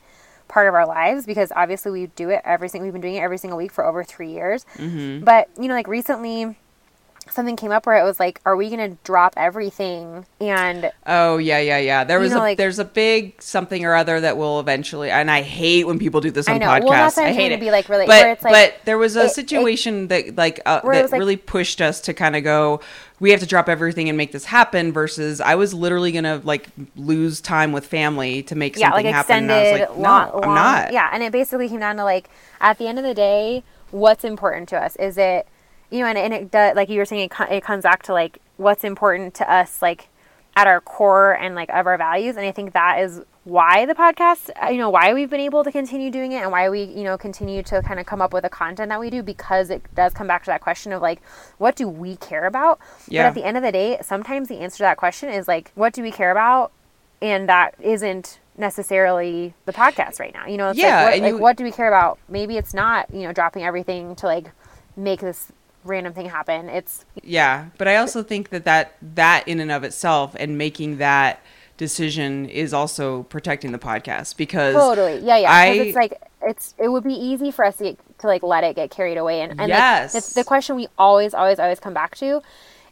[0.48, 3.22] part of our lives because obviously we do it every single we've been doing it
[3.22, 4.66] every single week for over three years.
[4.76, 5.24] Mm-hmm.
[5.24, 6.58] But you know, like recently,
[7.32, 11.38] something came up where it was like, are we going to drop everything and Oh
[11.38, 12.04] yeah, yeah, yeah.
[12.04, 15.10] There You was know, a like- there's a big something or other that will eventually,
[15.12, 16.66] and I hate when people do this on I know.
[16.68, 16.80] podcasts.
[16.84, 17.60] Well, that's what I'm I hate to it.
[17.60, 20.82] be, like, really- but like- but there was a it- it- situation that like uh,
[20.82, 22.80] that like- really pushed us to kind of go.
[23.20, 24.92] We have to drop everything and make this happen.
[24.92, 29.16] Versus, I was literally gonna like lose time with family to make yeah, something like
[29.16, 29.36] happen.
[29.50, 30.94] and I was like, no, long, I'm long- not.
[30.94, 32.30] Yeah, and it basically came down to like
[32.62, 34.96] at the end of the day, what's important to us?
[34.98, 35.48] Is it
[35.90, 38.14] you know, and, and it does like you were saying, it, it comes back to
[38.14, 40.10] like what's important to us, like
[40.56, 43.96] at our core and like of our values, and I think that is why the
[43.96, 46.84] podcast, uh, you know, why we've been able to continue doing it, and why we
[46.84, 49.70] you know continue to kind of come up with the content that we do because
[49.70, 51.22] it does come back to that question of like
[51.58, 52.80] what do we care about?
[53.08, 53.24] Yeah.
[53.24, 55.72] But at the end of the day, sometimes the answer to that question is like
[55.76, 56.72] what do we care about
[57.22, 60.46] and that isn't necessarily the podcast right now.
[60.48, 62.20] You know, it's Yeah, like, what, like you- what do we care about?
[62.28, 64.52] Maybe it's not, you know, dropping everything to like
[64.96, 65.52] make this
[65.88, 66.70] random thing happen.
[66.70, 70.98] It's Yeah, but I also think that that that in and of itself and making
[70.98, 71.42] that
[71.78, 75.52] decision is also protecting the podcast because totally, yeah, yeah.
[75.52, 78.64] I- it's like it's it would be easy for us to get, to like let
[78.64, 80.14] it get carried away, and, and Yes.
[80.14, 82.42] like, the, the question we always, always, always come back to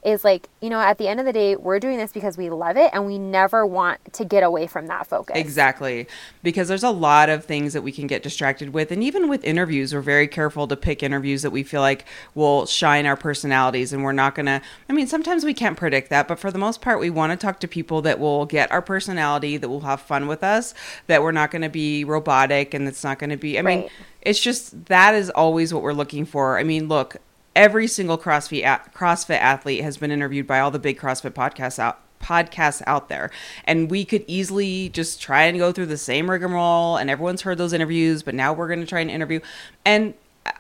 [0.06, 2.52] is like, you know, at the end of the day, we're doing this because we
[2.52, 5.36] love it, and we never want to get away from that focus.
[5.36, 6.08] Exactly.
[6.44, 8.91] Because there's a lot of things that we can get distracted with.
[8.91, 12.68] And even with interviews, we're very careful to pick interviews that we feel like will
[12.68, 13.91] shine our personalities.
[13.91, 16.60] And we're not going to, I mean, sometimes we can't predict that, but for the
[16.60, 19.82] most part, we want to talk to people that will get our personality, that will
[19.82, 20.76] have fun with us,
[21.08, 23.89] that we're not going to be robotic and it's not going to be, I mean,
[24.22, 26.60] it's just that is always what we're looking for.
[26.60, 27.18] I mean, look,
[27.56, 32.01] every single CrossFit CrossFit athlete has been interviewed by all the big CrossFit podcasts out
[32.22, 33.30] podcasts out there.
[33.66, 37.58] And we could easily just try and go through the same rigmarole and everyone's heard
[37.58, 39.39] those interviews but now we're going to try and interview.
[39.86, 40.14] And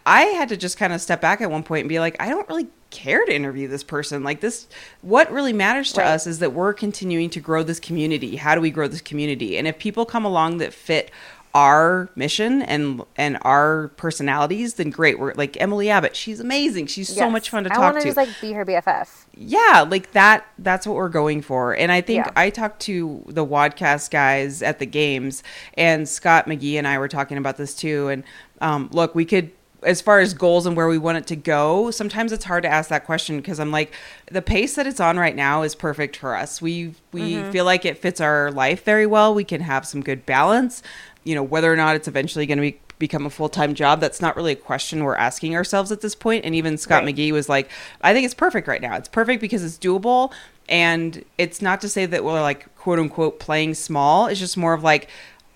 [0.03, 2.27] i had to just kind of step back at one point and be like i
[2.27, 4.23] don't really care to interview this person.
[4.23, 4.67] Like this
[5.01, 6.11] what really matters to Right.
[6.11, 8.37] us is that we're continuing to grow this community.
[8.37, 9.57] How do we grow this community?
[9.57, 11.11] And if people come along that fit
[11.55, 15.17] our mission and and our personalities, then great.
[15.17, 16.13] We're like Emily Abbott.
[16.15, 16.87] She's amazing.
[16.87, 18.03] She's so much fun to I talk to.
[18.03, 19.23] just like be her BFF.
[19.37, 20.45] yeah, like that.
[20.59, 21.73] That's what we're going for.
[21.73, 22.31] And I think Yeah.
[22.35, 25.43] I talked to the WODcast guys at the games,
[25.75, 28.09] and Scott McGee and I were talking about this too.
[28.09, 28.23] And
[28.61, 29.51] um, look, we could.
[29.83, 32.69] As far as goals and where we want it to go, sometimes it's hard to
[32.69, 33.93] ask that question because I'm like,
[34.31, 36.59] the pace that it's on right now is perfect for us.
[36.59, 39.35] We we feel like it fits our life very well.
[39.35, 40.81] We can have some good balance.
[41.25, 44.21] You know, whether or not it's eventually going to be become a full-time job that's
[44.21, 47.13] not really a question we're asking ourselves at this point and even scott Right.
[47.13, 47.69] mcgee was like
[47.99, 50.31] i think it's perfect right now it's perfect because it's doable
[50.69, 54.73] and it's not to say that we're like quote unquote playing small it's just more
[54.73, 55.09] of like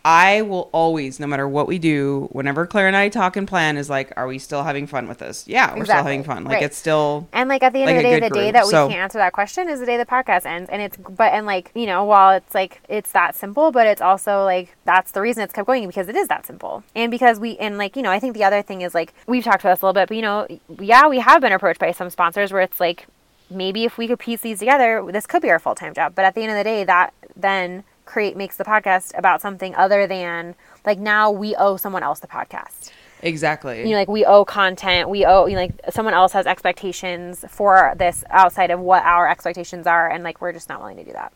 [0.10, 3.78] i will always no matter what we do whenever claire and i talk and plan
[3.78, 6.54] is like are we still having fun with this yeah we're still having fun like
[6.56, 6.64] Right.
[6.64, 8.54] it's still And like at the end Like of the day, the day group.
[8.54, 10.70] that we So- can't answer that question is the day the podcast ends.
[10.70, 14.02] And it's but and like you know, while it's like it's that simple, but it's
[14.02, 16.84] also like that's the reason it's kept going because it is that simple.
[16.96, 19.44] And because we and like you know, I think the other thing is like we've
[19.44, 20.48] talked about this a little bit, but you know,
[20.80, 23.06] yeah, we have been approached by some sponsors where it's like
[23.52, 26.14] maybe if we could piece these together, this could be our full time job.
[26.16, 29.76] But at the end of the day, that then create makes the podcast about something
[29.76, 32.90] other than like now we owe someone else the podcast
[33.22, 36.48] exactly you know, like we owe content, we owe, you know, like someone else has
[36.48, 40.98] expectations for this outside of what our expectations are, and like we're just not willing
[40.98, 41.32] to do that.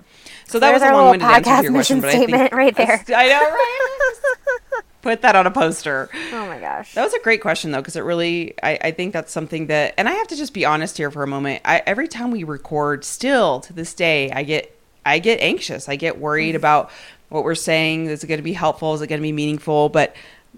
[0.48, 2.76] so that there's was a long-winded answer to podcast your question but I think- right
[2.76, 3.04] there.
[3.16, 6.94] i know right put that on a poster Oh my gosh.
[6.94, 9.94] That was a great question though, because it really, I, I think that's something that,
[9.98, 11.62] and I have to just be honest here for a moment.
[11.66, 14.73] I, every time we record, still to this day, I get,
[15.06, 15.90] I get anxious.
[15.90, 16.92] I get worried about
[17.30, 18.06] what we're saying.
[18.06, 18.94] Is it going to be helpful?
[18.94, 19.90] Is it going to be meaningful?
[19.90, 20.16] But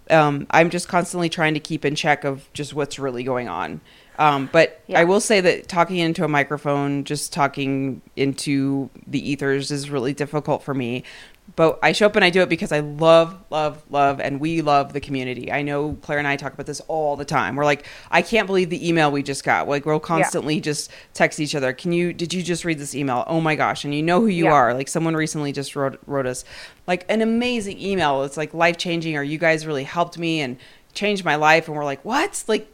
[0.10, 3.82] um, I'm just constantly trying to keep in check of just what's really going on.
[4.18, 5.00] Um, but Yeah.
[5.00, 10.14] I will say that talking into a microphone, just talking into the ethers, is really
[10.14, 11.04] difficult for me.
[11.56, 14.62] But I show up and I do it because I love, love, love, and we
[14.62, 15.52] love the community.
[15.52, 17.56] I know Claire and I talk about this all the time.
[17.56, 19.68] We're like, I can't believe the email we just got.
[19.70, 21.72] Like we'll constantly just text each other.
[21.72, 22.12] Can you?
[22.14, 23.24] Did you just read this email?
[23.28, 23.86] Oh my gosh!
[23.86, 24.52] And you know who you Yeah.
[24.54, 24.74] are.
[24.74, 26.44] Like someone recently just wrote wrote us
[26.88, 28.24] like an amazing email.
[28.24, 30.58] It's like life changing, or you guys really helped me and
[30.94, 31.68] changed my life.
[31.68, 32.44] And we're like, what?
[32.48, 32.68] Like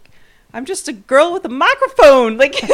[0.53, 2.53] I'm just a girl with a microphone, like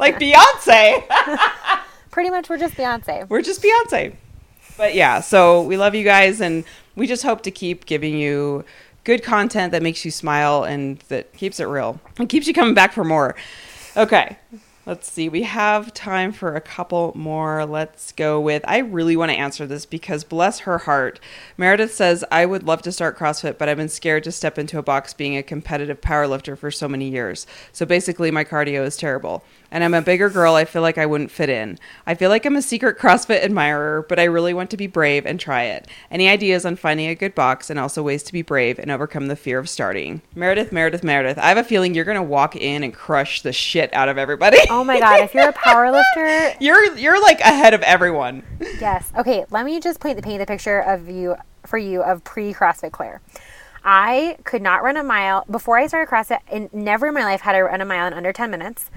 [0.00, 1.04] like Beyonce.
[2.16, 3.28] Pretty much, we're just Beyonce.
[3.28, 4.14] We're just Beyonce.
[4.78, 6.64] But yeah, so we love you guys, and
[6.94, 8.64] we just hope to keep giving you
[9.04, 12.72] good content that makes you smile and that keeps it real and keeps you coming
[12.72, 13.36] back for more.
[13.98, 14.38] Okay.
[14.86, 15.28] Let's see.
[15.28, 17.66] We have time for a couple more.
[17.66, 18.64] Let's go with.
[18.68, 21.18] I really want to answer this because bless her heart.
[21.56, 24.78] Meredith says, I would love to start CrossFit, but I've been scared to step into
[24.78, 27.48] a box being a competitive powerlifter for so many years.
[27.72, 29.42] So basically, my cardio is terrible.
[29.70, 30.54] And I'm a bigger girl.
[30.54, 31.78] I feel like I wouldn't fit in.
[32.06, 35.26] I feel like I'm a secret CrossFit admirer, but I really want to be brave
[35.26, 35.88] and try it.
[36.10, 39.26] Any ideas on finding a good box and also ways to be brave and overcome
[39.28, 40.22] the fear of starting?
[40.34, 41.38] Meredith, Meredith, Meredith.
[41.38, 44.18] I have a feeling you're going to walk in and crush the shit out of
[44.18, 44.58] everybody.
[44.70, 48.42] Oh my god, if you're a power lifter, You're you're like ahead of everyone.
[48.80, 49.12] yes.
[49.16, 52.52] Okay, let me just paint the paint the picture of you for you of pre
[52.54, 53.20] CrossFit Claire.
[53.84, 56.40] I could not run a mile before I started CrossFit.
[56.50, 58.90] And never in my life had I run a mile in under ten minutes.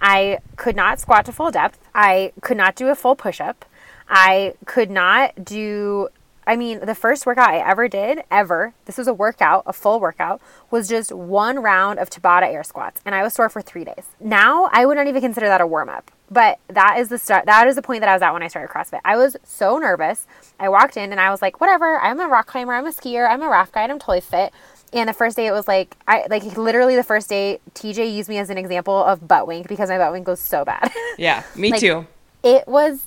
[0.00, 1.78] I could not squat to full depth.
[1.94, 3.64] I could not do a full push up.
[4.08, 6.08] I could not do.
[6.46, 10.00] I mean, the first workout I ever did, ever, this was a workout, a full
[10.00, 10.40] workout,
[10.70, 13.00] was just one round of Tabata air squats.
[13.04, 14.06] And I was sore for three days.
[14.18, 16.10] Now, I would not even consider that a warm up.
[16.32, 17.46] But that is the start.
[17.46, 19.00] That is the point that I was at when I started CrossFit.
[19.04, 20.28] I was so nervous.
[20.60, 21.98] I walked in and I was like, whatever.
[21.98, 22.72] I'm a rock climber.
[22.72, 23.28] I'm a skier.
[23.28, 23.90] I'm a raft guide.
[23.90, 24.52] I'm totally fit.
[24.92, 28.28] And the first day it was like I like literally the first day TJ used
[28.28, 30.90] me as an example of butt wink because my butt wink goes so bad.
[31.18, 32.06] Yeah, me Like- too.
[32.42, 33.06] it was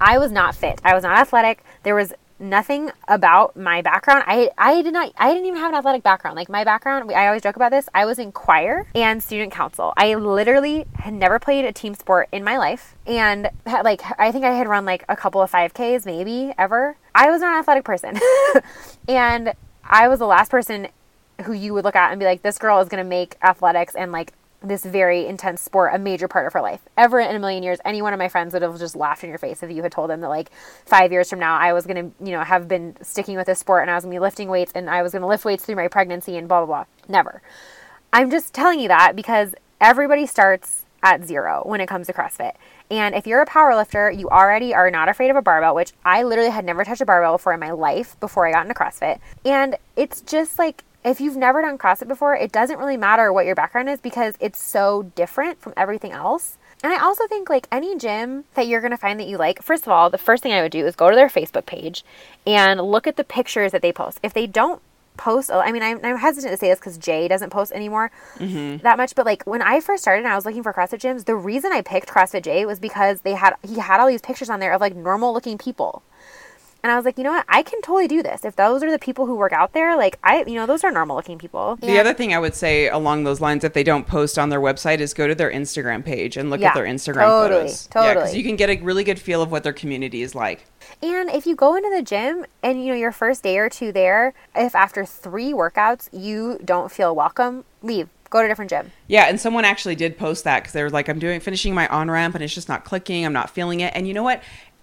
[0.00, 0.80] I was not fit.
[0.84, 1.62] I was not athletic.
[1.84, 4.24] There was nothing about my background.
[4.26, 6.36] I I did not I didn't even have an athletic background.
[6.36, 7.88] Like my background, I always joke about this.
[7.94, 9.94] I was in choir and student council.
[9.96, 14.32] I literally had never played a team sport in my life and had, like I
[14.32, 16.96] think I had run like a couple of 5Ks maybe ever.
[17.14, 18.18] I was not an athletic person.
[19.08, 19.52] and
[19.84, 20.88] I was the last person
[21.44, 23.94] who you would look at and be like this girl is going to make athletics
[23.94, 24.32] and like
[24.62, 26.80] this very intense sport a major part of her life.
[26.96, 29.28] Ever in a million years, any one of my friends would have just laughed in
[29.28, 30.50] your face if you had told them that like
[30.84, 33.82] five years from now I was gonna, you know, have been sticking with this sport
[33.82, 35.88] and I was gonna be lifting weights and I was gonna lift weights through my
[35.88, 36.84] pregnancy and blah blah blah.
[37.08, 37.42] Never.
[38.12, 42.54] I'm just telling you that because everybody starts at zero when it comes to CrossFit.
[42.90, 45.92] And if you're a power lifter, you already are not afraid of a barbell, which
[46.04, 48.74] I literally had never touched a barbell before in my life before I got into
[48.74, 49.18] CrossFit.
[49.44, 53.46] And it's just like if you've never done CrossFit before, it doesn't really matter what
[53.46, 57.66] your background is because it's so different from everything else And I also think like
[57.72, 60.42] any gym that you're going to find that you like, first of all, the first
[60.42, 62.04] thing I would do is go to their Facebook page
[62.46, 64.20] and look at the pictures that they post.
[64.22, 64.82] If they don't
[65.16, 68.10] post, oh, I mean, I'm, I'm hesitant to say this because Jay doesn't post anymore
[68.36, 68.82] mm-hmm.
[68.82, 71.24] that much, but like when I first started and I was looking for CrossFit gyms,
[71.24, 74.50] the reason I picked CrossFit Jay was because they had, he had all these pictures
[74.50, 76.02] on there of like normal looking people.
[76.86, 77.44] And I was like, you know what?
[77.48, 78.44] I can totally do this.
[78.44, 80.92] If those are the people who work out there, like I, you know, those are
[80.92, 81.74] normal looking people.
[81.80, 84.60] The other thing I would say along those lines, if they don't post on their
[84.60, 87.88] website, is go to their Instagram page and look Yeah, at their Instagram totally, photos.
[87.92, 90.66] Yeah, because you can get a really good feel of what their community is like.
[91.02, 93.90] And if you go into the gym and you know your first day or two
[93.90, 98.10] there, if after three workouts you don't feel welcome, leave.
[98.28, 98.90] Go to a different gym.
[99.06, 101.86] Yeah, and someone actually did post that because they were like, "I'm doing finishing my
[101.88, 103.24] on ramp and it's just not clicking.
[103.24, 104.42] I'm not feeling it." And you know what?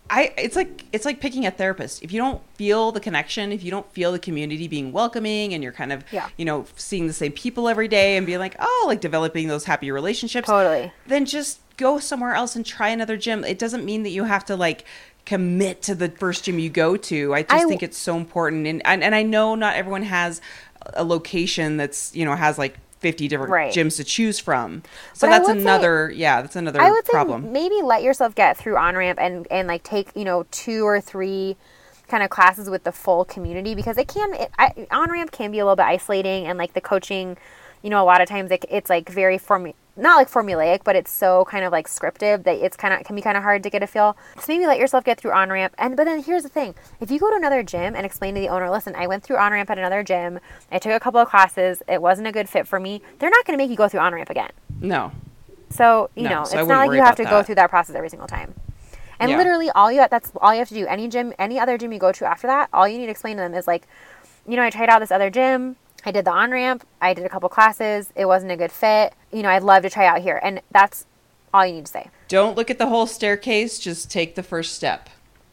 [0.09, 2.03] I it's like it's like picking a therapist.
[2.03, 5.63] If you don't feel the connection, if you don't feel the community being welcoming, and
[5.63, 6.27] you're kind of Yeah.
[6.37, 9.63] you know seeing the same people every day and being like, oh, like developing those
[9.65, 10.91] happy relationships, Totally.
[11.07, 13.43] then just go somewhere else and try another gym.
[13.43, 14.83] It doesn't mean that you have to like
[15.25, 17.33] commit to the first gym you go to.
[17.33, 20.41] I just I- think it's so important, and, and and I know not everyone has
[20.95, 22.77] a location that's you know has like.
[23.03, 23.71] 50 different Right.
[23.71, 24.81] gyms to choose from.
[25.13, 27.51] So But that's would say- another, yeah, that's another I would say problem.
[27.51, 30.99] maybe let yourself get through on ramp and and like take you know two or
[30.99, 31.55] three
[32.07, 34.35] kind of classes with the full community because it can
[34.91, 37.37] on ramp can be a little bit isolating and like the coaching,
[37.81, 40.95] you know, a lot of times it, it's like very form not like formulaic, but
[40.95, 43.61] it's so kind of like scripted that it's kind of can be kind of hard
[43.63, 44.17] to get a feel.
[44.39, 45.75] So maybe let yourself get through on ramp.
[45.77, 48.41] And but then here's the thing: if you go to another gym and explain to
[48.41, 50.39] the owner, listen, I went through on ramp at another gym,
[50.71, 53.01] I took a couple of classes, it wasn't a good fit for me.
[53.19, 54.51] They're not going to make you go through on ramp again.
[54.81, 55.11] No.
[55.69, 57.95] So you No, know, so it's wouldn't like you have to go through that process
[57.95, 58.53] every single time.
[59.19, 59.37] And Yeah.
[59.37, 60.85] literally, all you that's all you have to do.
[60.87, 63.37] Any gym, any other gym you go to after that, all you need to explain
[63.37, 63.87] to them is like,
[64.47, 65.77] you know, I tried out this other gym.
[66.05, 66.85] I did the on ramp.
[67.01, 68.11] I did a couple classes.
[68.15, 69.13] It wasn't a good fit.
[69.31, 71.05] You know, I'd love to try out here, and that's
[71.53, 72.09] all you need to say.
[72.27, 75.09] Don't look at the whole staircase, just take the first step.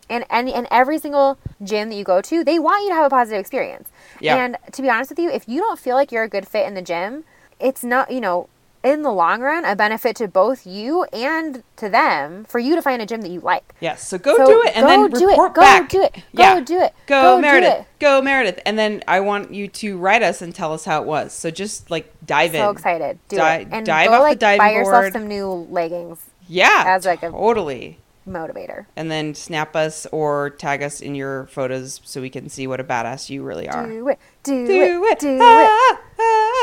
[0.08, 3.06] And any and every single gym that you go to, they want you to have
[3.06, 3.90] a positive experience.
[4.20, 4.44] Yeah.
[4.44, 6.66] And to be honest with you, if you don't feel like you're a good fit
[6.66, 7.24] in the gym,
[7.60, 8.48] it's not, you know,
[8.82, 12.82] in the long run, a benefit to both you and to them for you to
[12.82, 13.74] find a gym that you like.
[13.80, 14.06] Yes.
[14.08, 15.36] So go So do it and go then do it.
[15.36, 15.88] Go back.
[15.90, 16.14] do it.
[16.14, 16.60] Go yeah.
[16.60, 16.94] do it.
[17.06, 17.80] Go, Go do Meredith.
[17.80, 17.86] it.
[17.98, 18.60] Go Meredith.
[18.64, 21.32] And then I want you to write us and tell us how it was.
[21.32, 22.60] So just like dive in.
[22.62, 23.18] So excited.
[23.28, 23.68] Do Di- it.
[23.70, 25.12] And dive go off the like diving buy yourself board.
[25.12, 26.84] some new leggings Yeah.
[26.86, 27.98] as like a- totally.
[28.28, 28.86] motivator.
[28.96, 32.78] And then snap us or tag us in your photos so we can see what
[32.80, 33.86] a badass you really are.
[33.86, 34.18] Do it.
[34.42, 35.12] Do, Do it.
[35.12, 35.20] it.
[35.20, 35.40] Do it.
[35.42, 36.00] Ah, ah.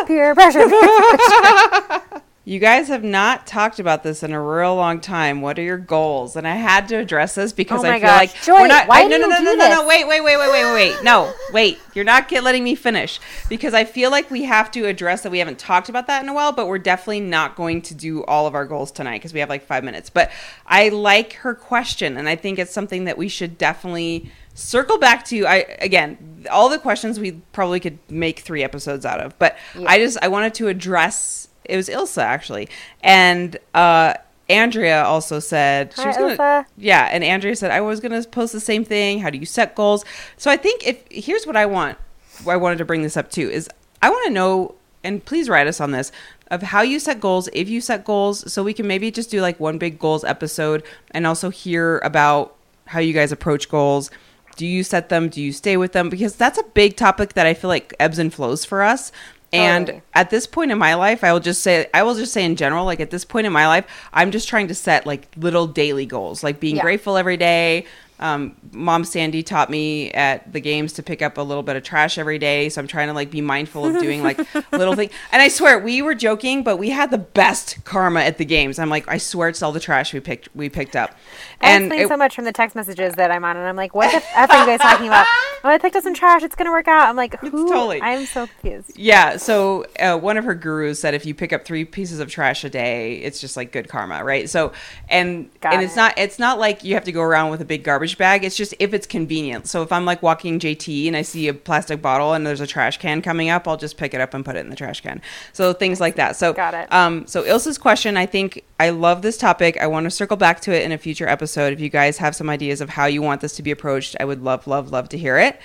[0.08, 0.68] Peer pressure.
[0.68, 2.22] Peer pressure.
[2.45, 5.41] You guys have not talked about this in a real long time.
[5.41, 6.38] What are your goals?
[6.38, 8.18] And I had to address this because Oh I feel gosh.
[8.34, 8.88] like Joy, we're not.
[8.88, 9.86] why I, do no, no, no, no, no, no.
[9.86, 11.03] Wait, wait, wait, wait, wait, wait.
[11.03, 11.78] No, wait.
[11.93, 15.39] You're not letting me finish because I feel like we have to address that we
[15.39, 16.53] haven't talked about that in a while.
[16.53, 19.49] But we're definitely not going to do all of our goals tonight because we have
[19.49, 20.10] like five minutes.
[20.10, 20.32] But
[20.66, 25.24] I like her question, and I think it's something that we should definitely circle back
[25.26, 25.45] to.
[25.45, 29.86] I again, all the questions we probably could make three episodes out of, but Yeah.
[29.88, 31.47] I just I wanted to address.
[31.66, 32.70] It was Ilsa actually,
[33.01, 34.14] and uh,
[34.49, 36.38] Andrea also said she was gonna.
[36.38, 36.66] Ilsa.
[36.78, 39.20] Yeah, and Andrea said I was gonna post the same thing.
[39.20, 40.03] How do you set goals?
[40.38, 41.97] So I think if here's what I want.
[42.43, 43.68] Why I wanted to bring this up too is
[44.01, 46.12] I want to know, and please write us on this
[46.49, 49.41] of how you set goals, if you set goals, so we can maybe just do
[49.41, 52.55] like one big goals episode, and also hear about
[52.86, 54.10] how you guys approach goals.
[54.58, 55.30] Do you set them?
[55.30, 56.10] Do you stay with them?
[56.10, 59.12] Because that's a big topic that I feel like ebbs and flows for us.
[59.53, 62.43] And at this point in my life, I will just say, I will just say
[62.43, 65.28] in general, like at this point in my life, I'm just trying to set like
[65.38, 66.82] little daily goals, like being Yeah.
[66.82, 67.86] grateful every day.
[68.20, 71.84] Um, Mom Sandy taught me at the games to pick up a little bit of
[71.84, 74.39] trash every day, so I'm trying to like be mindful of doing like
[74.72, 75.11] little things.
[75.32, 78.80] And I swear, we were joking, but we had the best karma at the games.
[78.80, 81.15] I'm like, I swear, it's all the trash we picked we picked up.
[81.61, 83.93] I And it- so much from the text messages that I'm on, and I'm like,
[83.93, 85.26] "What the f are you guys talking about?"
[85.63, 86.43] Oh, I picked up some trash.
[86.43, 87.09] It's gonna work out.
[87.09, 88.97] I'm like, "Who?" totally- I'm so confused.
[88.97, 92.30] Yeah, so uh, one of her gurus said if you pick up three pieces of
[92.30, 94.49] trash a day, it's just like good karma, right?
[94.49, 94.72] So,
[95.09, 97.65] and Got and it's not it's not like you have to go around with a
[97.65, 98.43] big garbage bag.
[98.43, 99.68] It's just if it's convenient.
[99.68, 102.68] So if I'm like walking JT and I see a plastic bottle and there's a
[102.68, 105.01] trash can coming up, I'll just pick it up and put it in the trash
[105.01, 105.22] can.
[105.53, 106.36] So things like that.
[106.36, 106.93] So Got it.
[106.93, 109.78] Um, so Ilsa's question, I think I love this topic.
[109.78, 111.74] I want to circle back to it in a future episode.
[111.74, 114.26] If you guys have some ideas of how you want this to be approached, I
[114.26, 115.60] would love, love, love to hear it.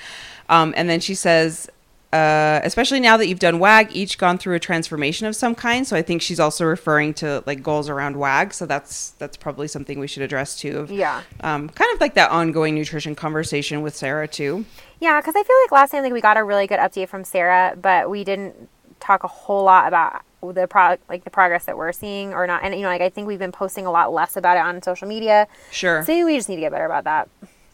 [0.49, 1.69] Um, and then she says,
[2.13, 5.87] uh, especially now that you've done WAG, each gone through a transformation of some kind.
[5.87, 8.53] So I think she's also referring to like goals around WAG.
[8.53, 10.79] So that's that's probably something we should address too.
[10.81, 11.23] Of, Yeah.
[11.41, 14.65] Um, kind of like that ongoing nutrition conversation with Sarah too.
[15.01, 17.25] Yeah, because I feel like last time like we got a really good update from
[17.25, 18.69] Sarah, but we didn't
[19.01, 22.63] talk a whole lot about the pro like the progress that we're seeing or not.
[22.63, 24.83] And you know, like I think we've been posting a lot less about it on
[24.83, 25.49] social media.
[25.71, 26.05] Sure.
[26.05, 27.29] So we just need to get better about that.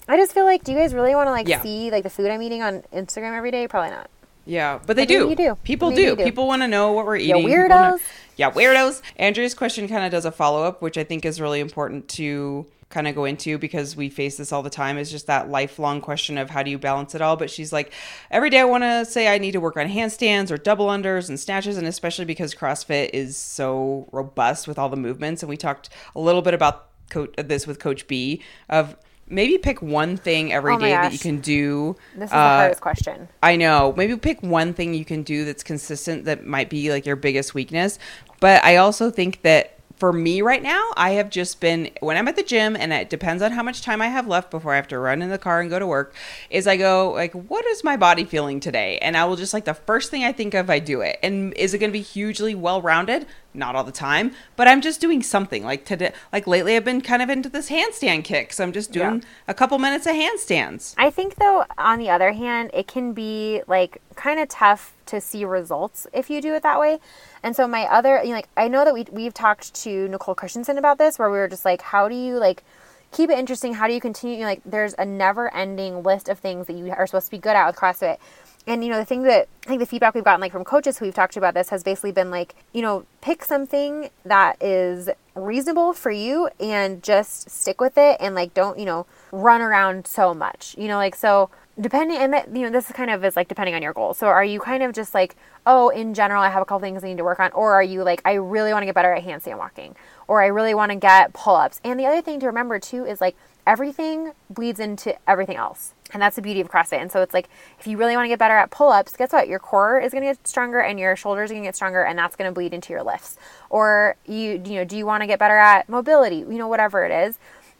[0.06, 1.60] I just feel like, do you guys really want to like Yeah.
[1.60, 3.66] see like the food I'm eating on Instagram every day?
[3.68, 4.08] Probably not.
[4.48, 5.28] Yeah, but they do.
[5.28, 5.54] you do.
[5.62, 6.00] People do.
[6.00, 6.24] you do.
[6.24, 7.42] People want to know what we're eating.
[7.42, 8.00] Wanna- weirdos.
[8.36, 9.02] Yeah, weirdos.
[9.16, 12.66] Andrea's question kind of does a follow up, which I think is really important to
[12.88, 14.96] kind of go into because we face this all the time.
[14.96, 17.36] Is just that lifelong question of how do you balance it all.
[17.36, 17.92] But she's like,
[18.30, 21.28] every day I want to say I need to work on handstands or double unders
[21.28, 25.42] and snatches, and especially because CrossFit is so robust with all the movements.
[25.42, 28.96] And we talked a little bit about co- this with Coach B of
[29.30, 31.96] maybe pick one thing every Oh day that you can do.
[32.14, 33.28] This is the uh, hardest question.
[33.42, 33.94] I know.
[33.96, 37.54] Maybe pick one thing you can do that's consistent that might be like your biggest
[37.54, 37.98] weakness.
[38.40, 42.28] But I also think that for me right now, I have just been when I'm
[42.28, 44.76] at the gym and it depends on how much time I have left before I
[44.76, 46.14] have to run in the car and go to work,
[46.50, 48.98] is I go like what is my body feeling today?
[48.98, 51.18] And I will just like the first thing I think of I do it.
[51.22, 53.26] And is it going to be hugely well-rounded?
[53.54, 55.64] Not all the time, but I'm just doing something.
[55.64, 58.52] Like today like lately I've been kind of into this handstand kick.
[58.52, 59.28] So I'm just doing Yeah.
[59.48, 60.94] a couple minutes of handstands.
[60.96, 65.20] I think though, on the other hand, it can be like kind of tough to
[65.20, 66.98] see results if you do it that way.
[67.42, 70.34] And so my other, you know, like I know that we we've talked to Nicole
[70.34, 72.64] Christensen about this, where we were just like, how do you like
[73.12, 73.74] keep it interesting?
[73.74, 74.36] How do you continue?
[74.36, 77.38] You know, like there's a never-ending list of things that you are supposed to be
[77.38, 78.18] good at with CrossFit.
[78.66, 80.98] And you know the thing that I think the feedback we've gotten like from coaches
[80.98, 84.62] who we've talked to about this has basically been like you know pick something that
[84.62, 89.60] is reasonable for you and just stick with it and like don't you know run
[89.60, 91.50] around so much you know like so
[91.80, 94.14] depending and that you know this is kind of is like depending on your goal
[94.14, 97.04] so are you kind of just like oh in general i have a couple things
[97.04, 99.12] i need to work on or are you like i really want to get better
[99.12, 99.94] at handstand walking
[100.26, 103.20] or i really want to get pull-ups and the other thing to remember too is
[103.20, 107.00] like everything bleeds into everything else and that's the beauty of CrossFit.
[107.00, 107.48] And so it's like
[107.78, 109.48] if you really want to get better at pull-ups, guess what?
[109.48, 112.02] Your core is going to get stronger and your shoulders are going to get stronger
[112.02, 113.36] and that's going to bleed into your lifts.
[113.70, 116.38] Or you you know, do you want to get better at mobility?
[116.38, 117.38] You know, whatever it is.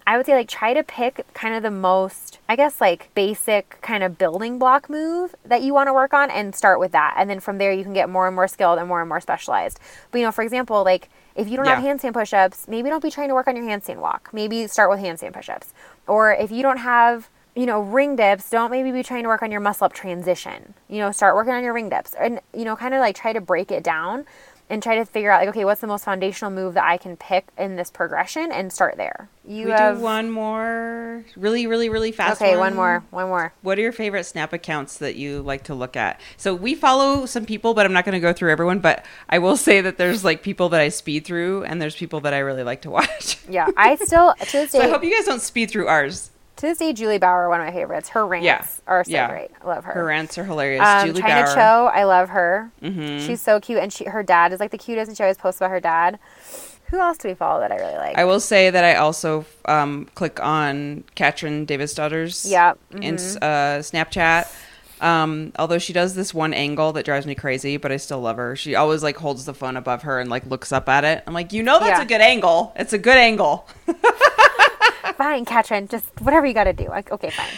[0.09, 3.79] I would say like try to pick kind of the most, I guess like basic
[3.83, 7.17] kind of building block move that you want to work on and start with that.
[7.19, 9.21] And then from there you can get more and more skilled and more and more
[9.21, 9.79] specialized.
[10.11, 13.11] But you know, for example, like if you don't have handstand push-ups, maybe don't be
[13.11, 14.31] trying to work on your handstand walk.
[14.33, 15.75] Maybe start with handstand push-ups.
[16.07, 19.43] Or if you don't have you know, ring dips, don't maybe be trying to work
[19.43, 20.75] on your muscle up transition.
[20.89, 23.33] You know, start working on your ring dips and, you know, kind of like try
[23.33, 24.27] to break it down
[24.71, 27.17] and try to figure out, like, okay, what's the most foundational move that I can
[27.17, 29.29] pick in this progression and start there.
[29.47, 29.97] You we have.
[29.97, 32.41] do one more really, really, really fast.
[32.43, 33.03] okay, one more.
[33.11, 33.53] One more.
[33.63, 36.21] What are your favorite Snap accounts that you like to look at?
[36.37, 38.81] So we follow some people, but I'm not going to go through everyone.
[38.81, 42.21] But I will say that there's like people that I speed through, and there's people
[42.21, 43.39] that I really like to watch.
[43.49, 46.31] Yeah, I still, to this so I hope you guys don't speed through ours.
[46.59, 48.09] To this day, Julie Bauer, one of my favorites.
[48.11, 48.65] Her rants Yeah.
[48.89, 49.29] are so Yeah.
[49.31, 49.51] great.
[49.63, 49.93] I love her.
[49.93, 50.85] Her rants are hilarious.
[50.85, 51.55] Um, Julie China Bauer.
[51.55, 52.71] Cho, I love her.
[52.83, 53.25] Mhm.
[53.25, 55.61] She's so cute, and she her dad is like the cutest, and she always posts
[55.61, 56.19] about her dad.
[56.91, 58.19] Who else do we follow that I really like?
[58.19, 64.47] I will say that I also um, click on Katrin Davidsdottir's Yeah, in uh, Snapchat.
[65.01, 68.37] Um, although she does this one angle that drives me crazy, but I still love
[68.37, 68.57] her.
[68.57, 71.23] She always like holds the phone above her and like looks up at it.
[71.27, 72.03] I'm like, you know, that's Yeah.
[72.03, 72.73] a good angle.
[72.75, 73.69] It's a good angle.
[75.17, 76.89] fine, Katrin, just whatever you got to do.
[76.89, 77.49] Like, okay, fine.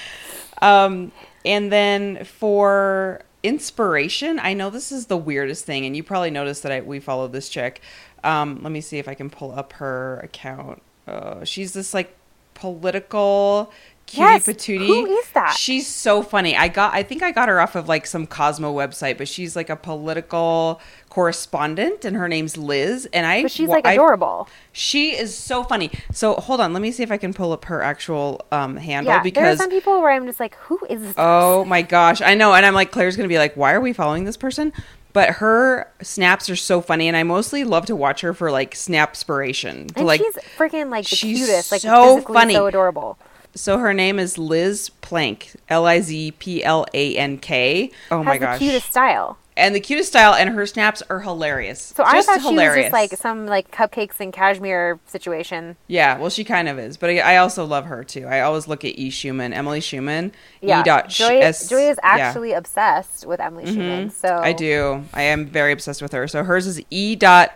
[0.63, 1.13] Um,
[1.45, 6.63] and then for inspiration, I know this is the weirdest thing, and you probably noticed
[6.63, 7.81] that I, we follow this chick.
[8.23, 10.83] Um, let me see if I can pull up her account.
[11.07, 12.17] Uh, she's this like
[12.55, 13.73] political
[14.11, 14.87] cutie Yes, patootie.
[14.87, 15.55] who is that?
[15.57, 16.57] She's so funny.
[16.57, 19.55] I got, I think I got her off of like some Cosmo website, but she's
[19.55, 23.09] like a political correspondent, and her name's Liz.
[23.13, 24.49] And I, But she's like I- adorable.
[24.73, 25.91] she is so funny.
[26.13, 29.13] So hold on, let me see if I can pull up her actual um, handle
[29.13, 31.15] Yeah, there are because some people where I'm just like, who is this?
[31.17, 33.93] Oh my gosh, I know, and I'm like, Claire's gonna be like, why are we
[33.93, 34.73] following this person?
[35.13, 38.75] But her snaps are so funny, and I mostly love to watch her for like
[38.77, 39.89] snap inspiration.
[39.97, 42.55] and like, she's freaking like the she's cutest, like so funny.
[42.55, 43.19] so adorable.
[43.55, 47.91] So her name is Liz Plank, L I Z P L A N K.
[48.11, 49.39] Oh Has my the cutest style.
[49.57, 51.81] and the cutest style, and her snaps are hilarious.
[51.81, 55.77] So I Just thought she was just like some like cupcakes and cashmere situation.
[55.89, 58.27] Yeah, well, she kind of is, but I, I also love her too.
[58.27, 59.11] I always look at E.
[59.11, 60.33] Schuman, Emily Schuman.
[60.61, 60.85] Yeah, E.
[60.85, 62.09] Dot sh- Joy, S- Joy is yeah.
[62.09, 63.81] actually obsessed with Emily mm-hmm.
[63.81, 64.13] Schuman.
[64.13, 65.05] So I do.
[65.13, 66.29] I am very obsessed with her.
[66.29, 67.53] So hers is E dot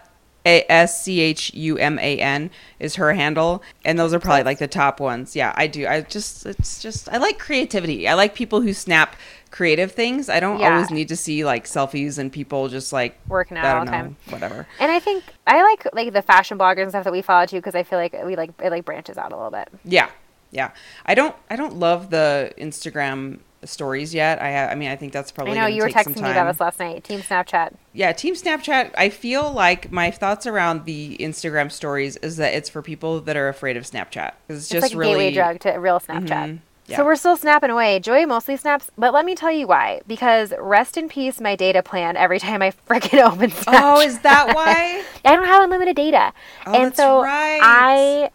[0.46, 4.42] A S C H U M A N is her handle, and those are probably
[4.44, 5.34] like the top ones.
[5.34, 5.86] Yeah, I do.
[5.86, 8.06] I just it's just I like creativity.
[8.06, 9.16] I like people who snap
[9.50, 10.28] creative things.
[10.28, 10.74] I don't Yeah.
[10.74, 14.16] always need to see like selfies and people just like Working out all the time.
[14.28, 14.66] whatever.
[14.80, 17.56] And I think I like like the fashion bloggers and stuff that we follow too
[17.56, 19.68] because I feel like we like it like branches out a little bit.
[19.84, 20.10] Yeah,
[20.50, 20.72] yeah.
[21.06, 24.40] I don't I don't love the Instagram stories yet.
[24.40, 25.58] I I mean, I think that's probably.
[25.58, 27.04] I know you were texting me about this last night.
[27.04, 27.74] Team Snapchat.
[27.92, 28.92] Yeah, Team Snapchat.
[28.96, 33.36] I feel like my thoughts around the Instagram stories is that it's for people that
[33.36, 34.32] are afraid of Snapchat.
[34.48, 36.28] It's It's just like a really gateway drug to real Snapchat.
[36.28, 36.58] Mhm.
[36.86, 36.98] Yeah.
[36.98, 37.98] So we're still snapping away.
[37.98, 40.02] Joy mostly snaps, but let me tell you why.
[40.06, 43.80] Because rest in peace, my data plan every time I freaking open Snapchat.
[43.80, 45.02] Oh, is that why?
[45.24, 46.32] I don't have unlimited data.
[46.66, 47.60] Oh, and so right.
[47.62, 48.30] I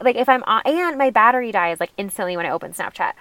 [0.00, 3.12] like if I'm on and my battery dies like instantly when I open Snapchat.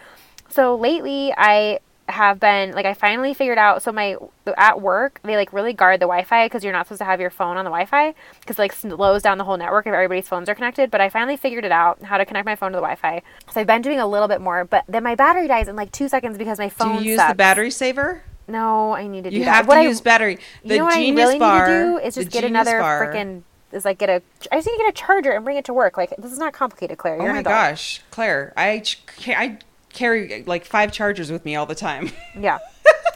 [0.50, 4.16] So lately I have been like I finally figured out so my
[4.58, 7.30] at work they like really guard the Wi-Fi because you're not supposed to have your
[7.30, 10.56] phone on the Wi-Fi because like slows down the whole network if everybody's phones are
[10.56, 10.90] connected.
[10.90, 13.22] But I finally figured it out how to connect my phone to the Wi-Fi.
[13.52, 15.92] So I've been doing a little bit more, but then my battery dies in like
[15.92, 16.98] two seconds because my phone.
[16.98, 17.32] Do you use sucks.
[17.32, 18.24] the battery saver?
[18.48, 19.54] No, I need to do You that.
[19.58, 20.40] have What to I- use battery.
[20.64, 22.80] The you know what Genius I really bar, need to do is just get another
[22.80, 25.66] freaking is like get a I just need to get a charger and bring it
[25.66, 25.96] to work.
[25.96, 27.18] Like this is not complicated, Claire.
[27.22, 28.82] You're Oh my gosh, Claire, I
[29.28, 29.60] I
[29.94, 32.12] carry like five chargers with me all the time.
[32.40, 32.60] Yeah.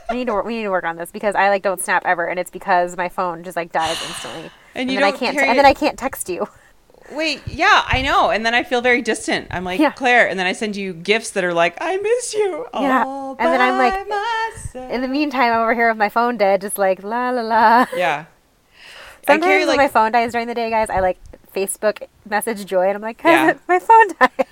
[0.09, 2.03] we need to work, we need to work on this because I like don't snap
[2.05, 4.49] ever and it's because my phone just like dies instantly.
[4.75, 6.47] And you then I don't can't carry and then I can't text you.
[7.11, 8.31] Wait, yeah, I know.
[8.31, 9.47] And then I feel very distant.
[9.51, 9.91] I'm like, Yeah.
[9.91, 12.65] Claire, and then I send you gifts that are like, I miss you.
[12.73, 13.03] Yeah.
[13.37, 16.61] And then I'm like- myself." In the meantime, I'm over here with my phone dead,
[16.61, 17.85] just like la la la.
[17.95, 18.25] yeah.
[18.25, 21.17] I Sometimes carry when like my phone dies during the day, guys, I like
[21.55, 23.53] Facebook message Joy and I'm like, Yeah.
[23.67, 24.47] my phone died.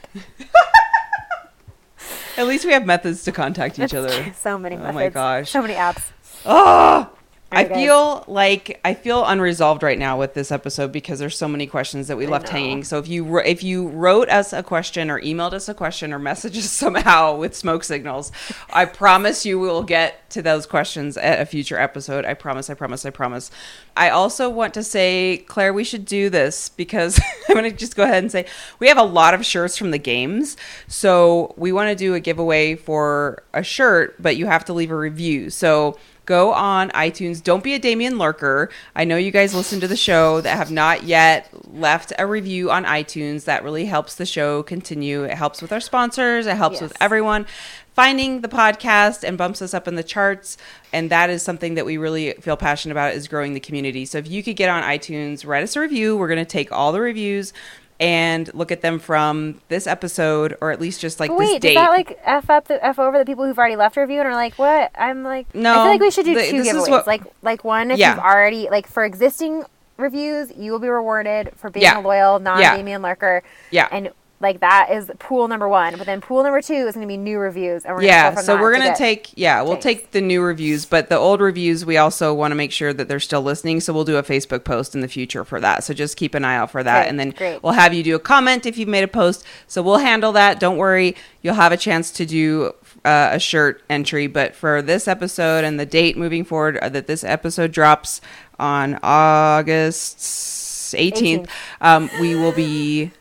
[2.42, 4.34] At least we have methods to contact each other.
[4.40, 4.96] so many Oh methods.
[4.96, 5.52] my gosh.
[5.52, 6.02] So many apps.
[6.46, 7.10] Oh,
[7.52, 11.68] I feel like I feel unresolved right now with this episode because there's so many
[11.68, 12.54] questions that we I left know.
[12.54, 12.84] hanging.
[12.84, 16.20] So if you if you wrote us a question or emailed us a question or
[16.20, 18.32] messaged us somehow with smoke signals,
[18.72, 22.24] I promise you we will get to those questions at a future episode.
[22.24, 22.70] I promise.
[22.70, 23.06] I promise.
[23.06, 23.52] I promise.
[23.98, 27.98] I also want to say, Claire, we should do this because I'm going to just
[27.98, 28.46] go ahead and say
[28.80, 30.56] we have a lot of shirts from the games.
[30.88, 34.92] So we want to do a giveaway for a shirt, but you have to leave
[34.92, 35.50] a review.
[35.50, 37.44] So go on iTunes.
[37.44, 38.70] Don't be a Damien Lurker.
[38.96, 42.72] I know you guys listen to the show that have not yet left a review
[42.72, 43.46] on iTunes.
[43.46, 45.24] That really helps the show continue.
[45.24, 47.46] It helps with our sponsors, it helps with everyone
[47.94, 50.58] finding the podcast and bumps us up in the charts.
[50.94, 54.06] And that is something that we really feel passionate about is growing the community.
[54.06, 56.18] So if you could get on iTunes, write us a review.
[56.18, 57.54] We're going to take all the reviews
[58.02, 61.62] and look at them from this episode or at least just like But this wait,
[61.62, 61.76] date.
[61.76, 64.20] does that like f up the f over the people who've already left a review
[64.20, 64.92] and are like, what?
[64.98, 66.90] I'm like, No, I feel like we should do th- two giveaways.
[66.90, 68.16] what- like, like one if Yeah.
[68.16, 69.64] you've already like for existing
[69.98, 72.00] reviews, you will be rewarded for being Yeah.
[72.00, 72.98] a loyal non Yeah.
[72.98, 73.44] Lurker.
[73.70, 73.88] Yeah.
[73.92, 74.10] and
[74.42, 75.98] like that is pool number one.
[75.98, 78.36] But then pool number two is going to be new reviews, and we're yeah gonna
[78.36, 79.84] go so we're gonna take yeah we'll Thanks.
[79.84, 83.08] take the new reviews but the old reviews we also want to make sure that
[83.08, 85.94] they're still listening so we'll do a facebook post in the future for that so
[85.94, 87.64] just keep an eye out for that Great, and then great.
[87.64, 90.60] we'll have you do a comment if you've made a post so we'll handle that
[90.60, 92.72] don't worry you'll have a chance to do
[93.06, 97.08] uh, a shirt entry but for this episode and the date moving forward uh, that
[97.08, 98.22] this episode drops
[98.60, 100.18] on august
[100.96, 101.50] 18th, 18th.
[101.80, 103.12] Um, we will be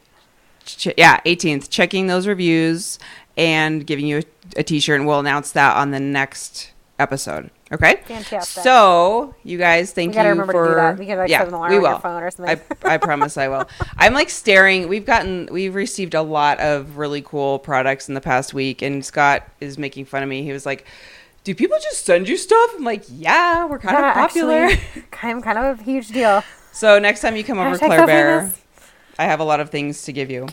[0.78, 2.98] ch- yeah 18th checking those reviews
[3.36, 4.22] and giving you a,
[4.60, 8.62] a t-shirt and we'll announce that on the next episode okay Fantastic.
[8.62, 10.98] so you guys thank you remember for to do that.
[10.98, 12.60] We can, like, yeah set an alarm we on your phone or something.
[12.84, 13.66] I, I promise i will
[13.96, 18.20] i'm like staring we've gotten we've received a lot of really cool products in the
[18.20, 20.84] past week and scott is making fun of me he was like
[21.44, 25.04] do people just send you stuff i'm like yeah we're kind Yeah, of popular actually,
[25.22, 26.42] I'm kind of a huge deal.
[26.72, 28.52] so next time you come over claire bear
[29.18, 30.48] i have a lot of things to give you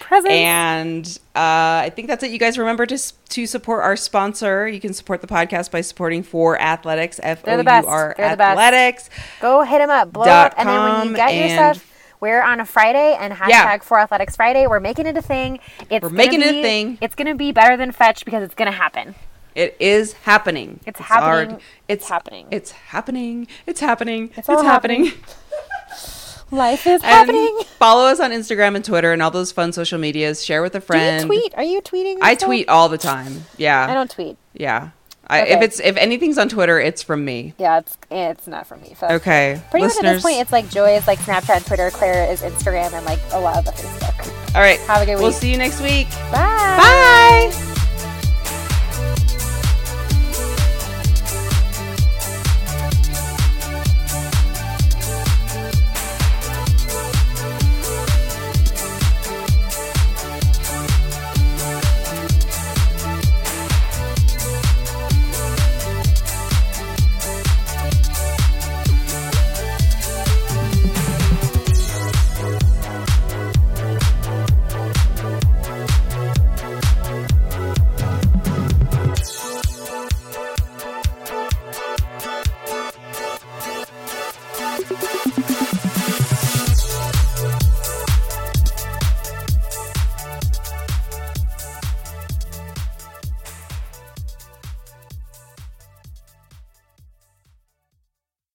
[0.00, 0.32] presents.
[0.34, 2.30] and uh, I think that's it.
[2.30, 2.98] You guys remember to
[3.30, 4.68] to support our sponsor.
[4.68, 7.20] You can support the podcast by supporting Four Athletics.
[7.22, 7.86] F the best.
[7.88, 8.58] R They're the best.
[8.58, 9.10] Athletics.
[9.40, 11.90] Go hit them up, blow up, and then when you get your and- stuff,
[12.20, 13.78] we're on a Friday and hashtag Yeah.
[13.78, 14.66] Four Athletics Friday.
[14.66, 15.58] We're making it a thing.
[15.90, 16.98] It's We're making it a thing.
[17.00, 19.14] It's gonna be better than Fetch because it's gonna happen.
[19.54, 20.80] It is happening.
[20.86, 21.60] It's our- happening.
[21.86, 22.46] it's It's happening.
[22.50, 23.46] It's happening.
[23.66, 24.30] It's happening.
[24.36, 25.12] It's, all happening.
[26.54, 27.58] Life is happening.
[27.78, 30.44] follow us on Instagram and Twitter and all those fun social medias.
[30.44, 31.20] Share with a Do friend.
[31.22, 31.54] you tweet?
[31.56, 32.18] Are you tweeting?
[32.22, 32.48] I yourself?
[32.48, 33.44] tweet all the time.
[33.56, 33.86] Yeah.
[33.88, 34.36] I don't tweet.
[34.52, 34.90] Yeah.
[35.26, 37.54] I, If it's if anything's on Twitter, it's from me.
[37.58, 38.92] Yeah, it's it's not from me.
[38.94, 39.10] Fetch.
[39.12, 39.58] Okay.
[39.70, 42.92] Pretty much at this point, it's like Joy is like Snapchat, Twitter, Claire is Instagram,
[42.92, 44.54] and like a lot of the Facebook.
[44.54, 44.78] all right.
[44.80, 45.22] Have a good week.
[45.22, 46.10] We'll see you next week.
[46.30, 46.76] Bye.
[47.50, 47.73] Bye.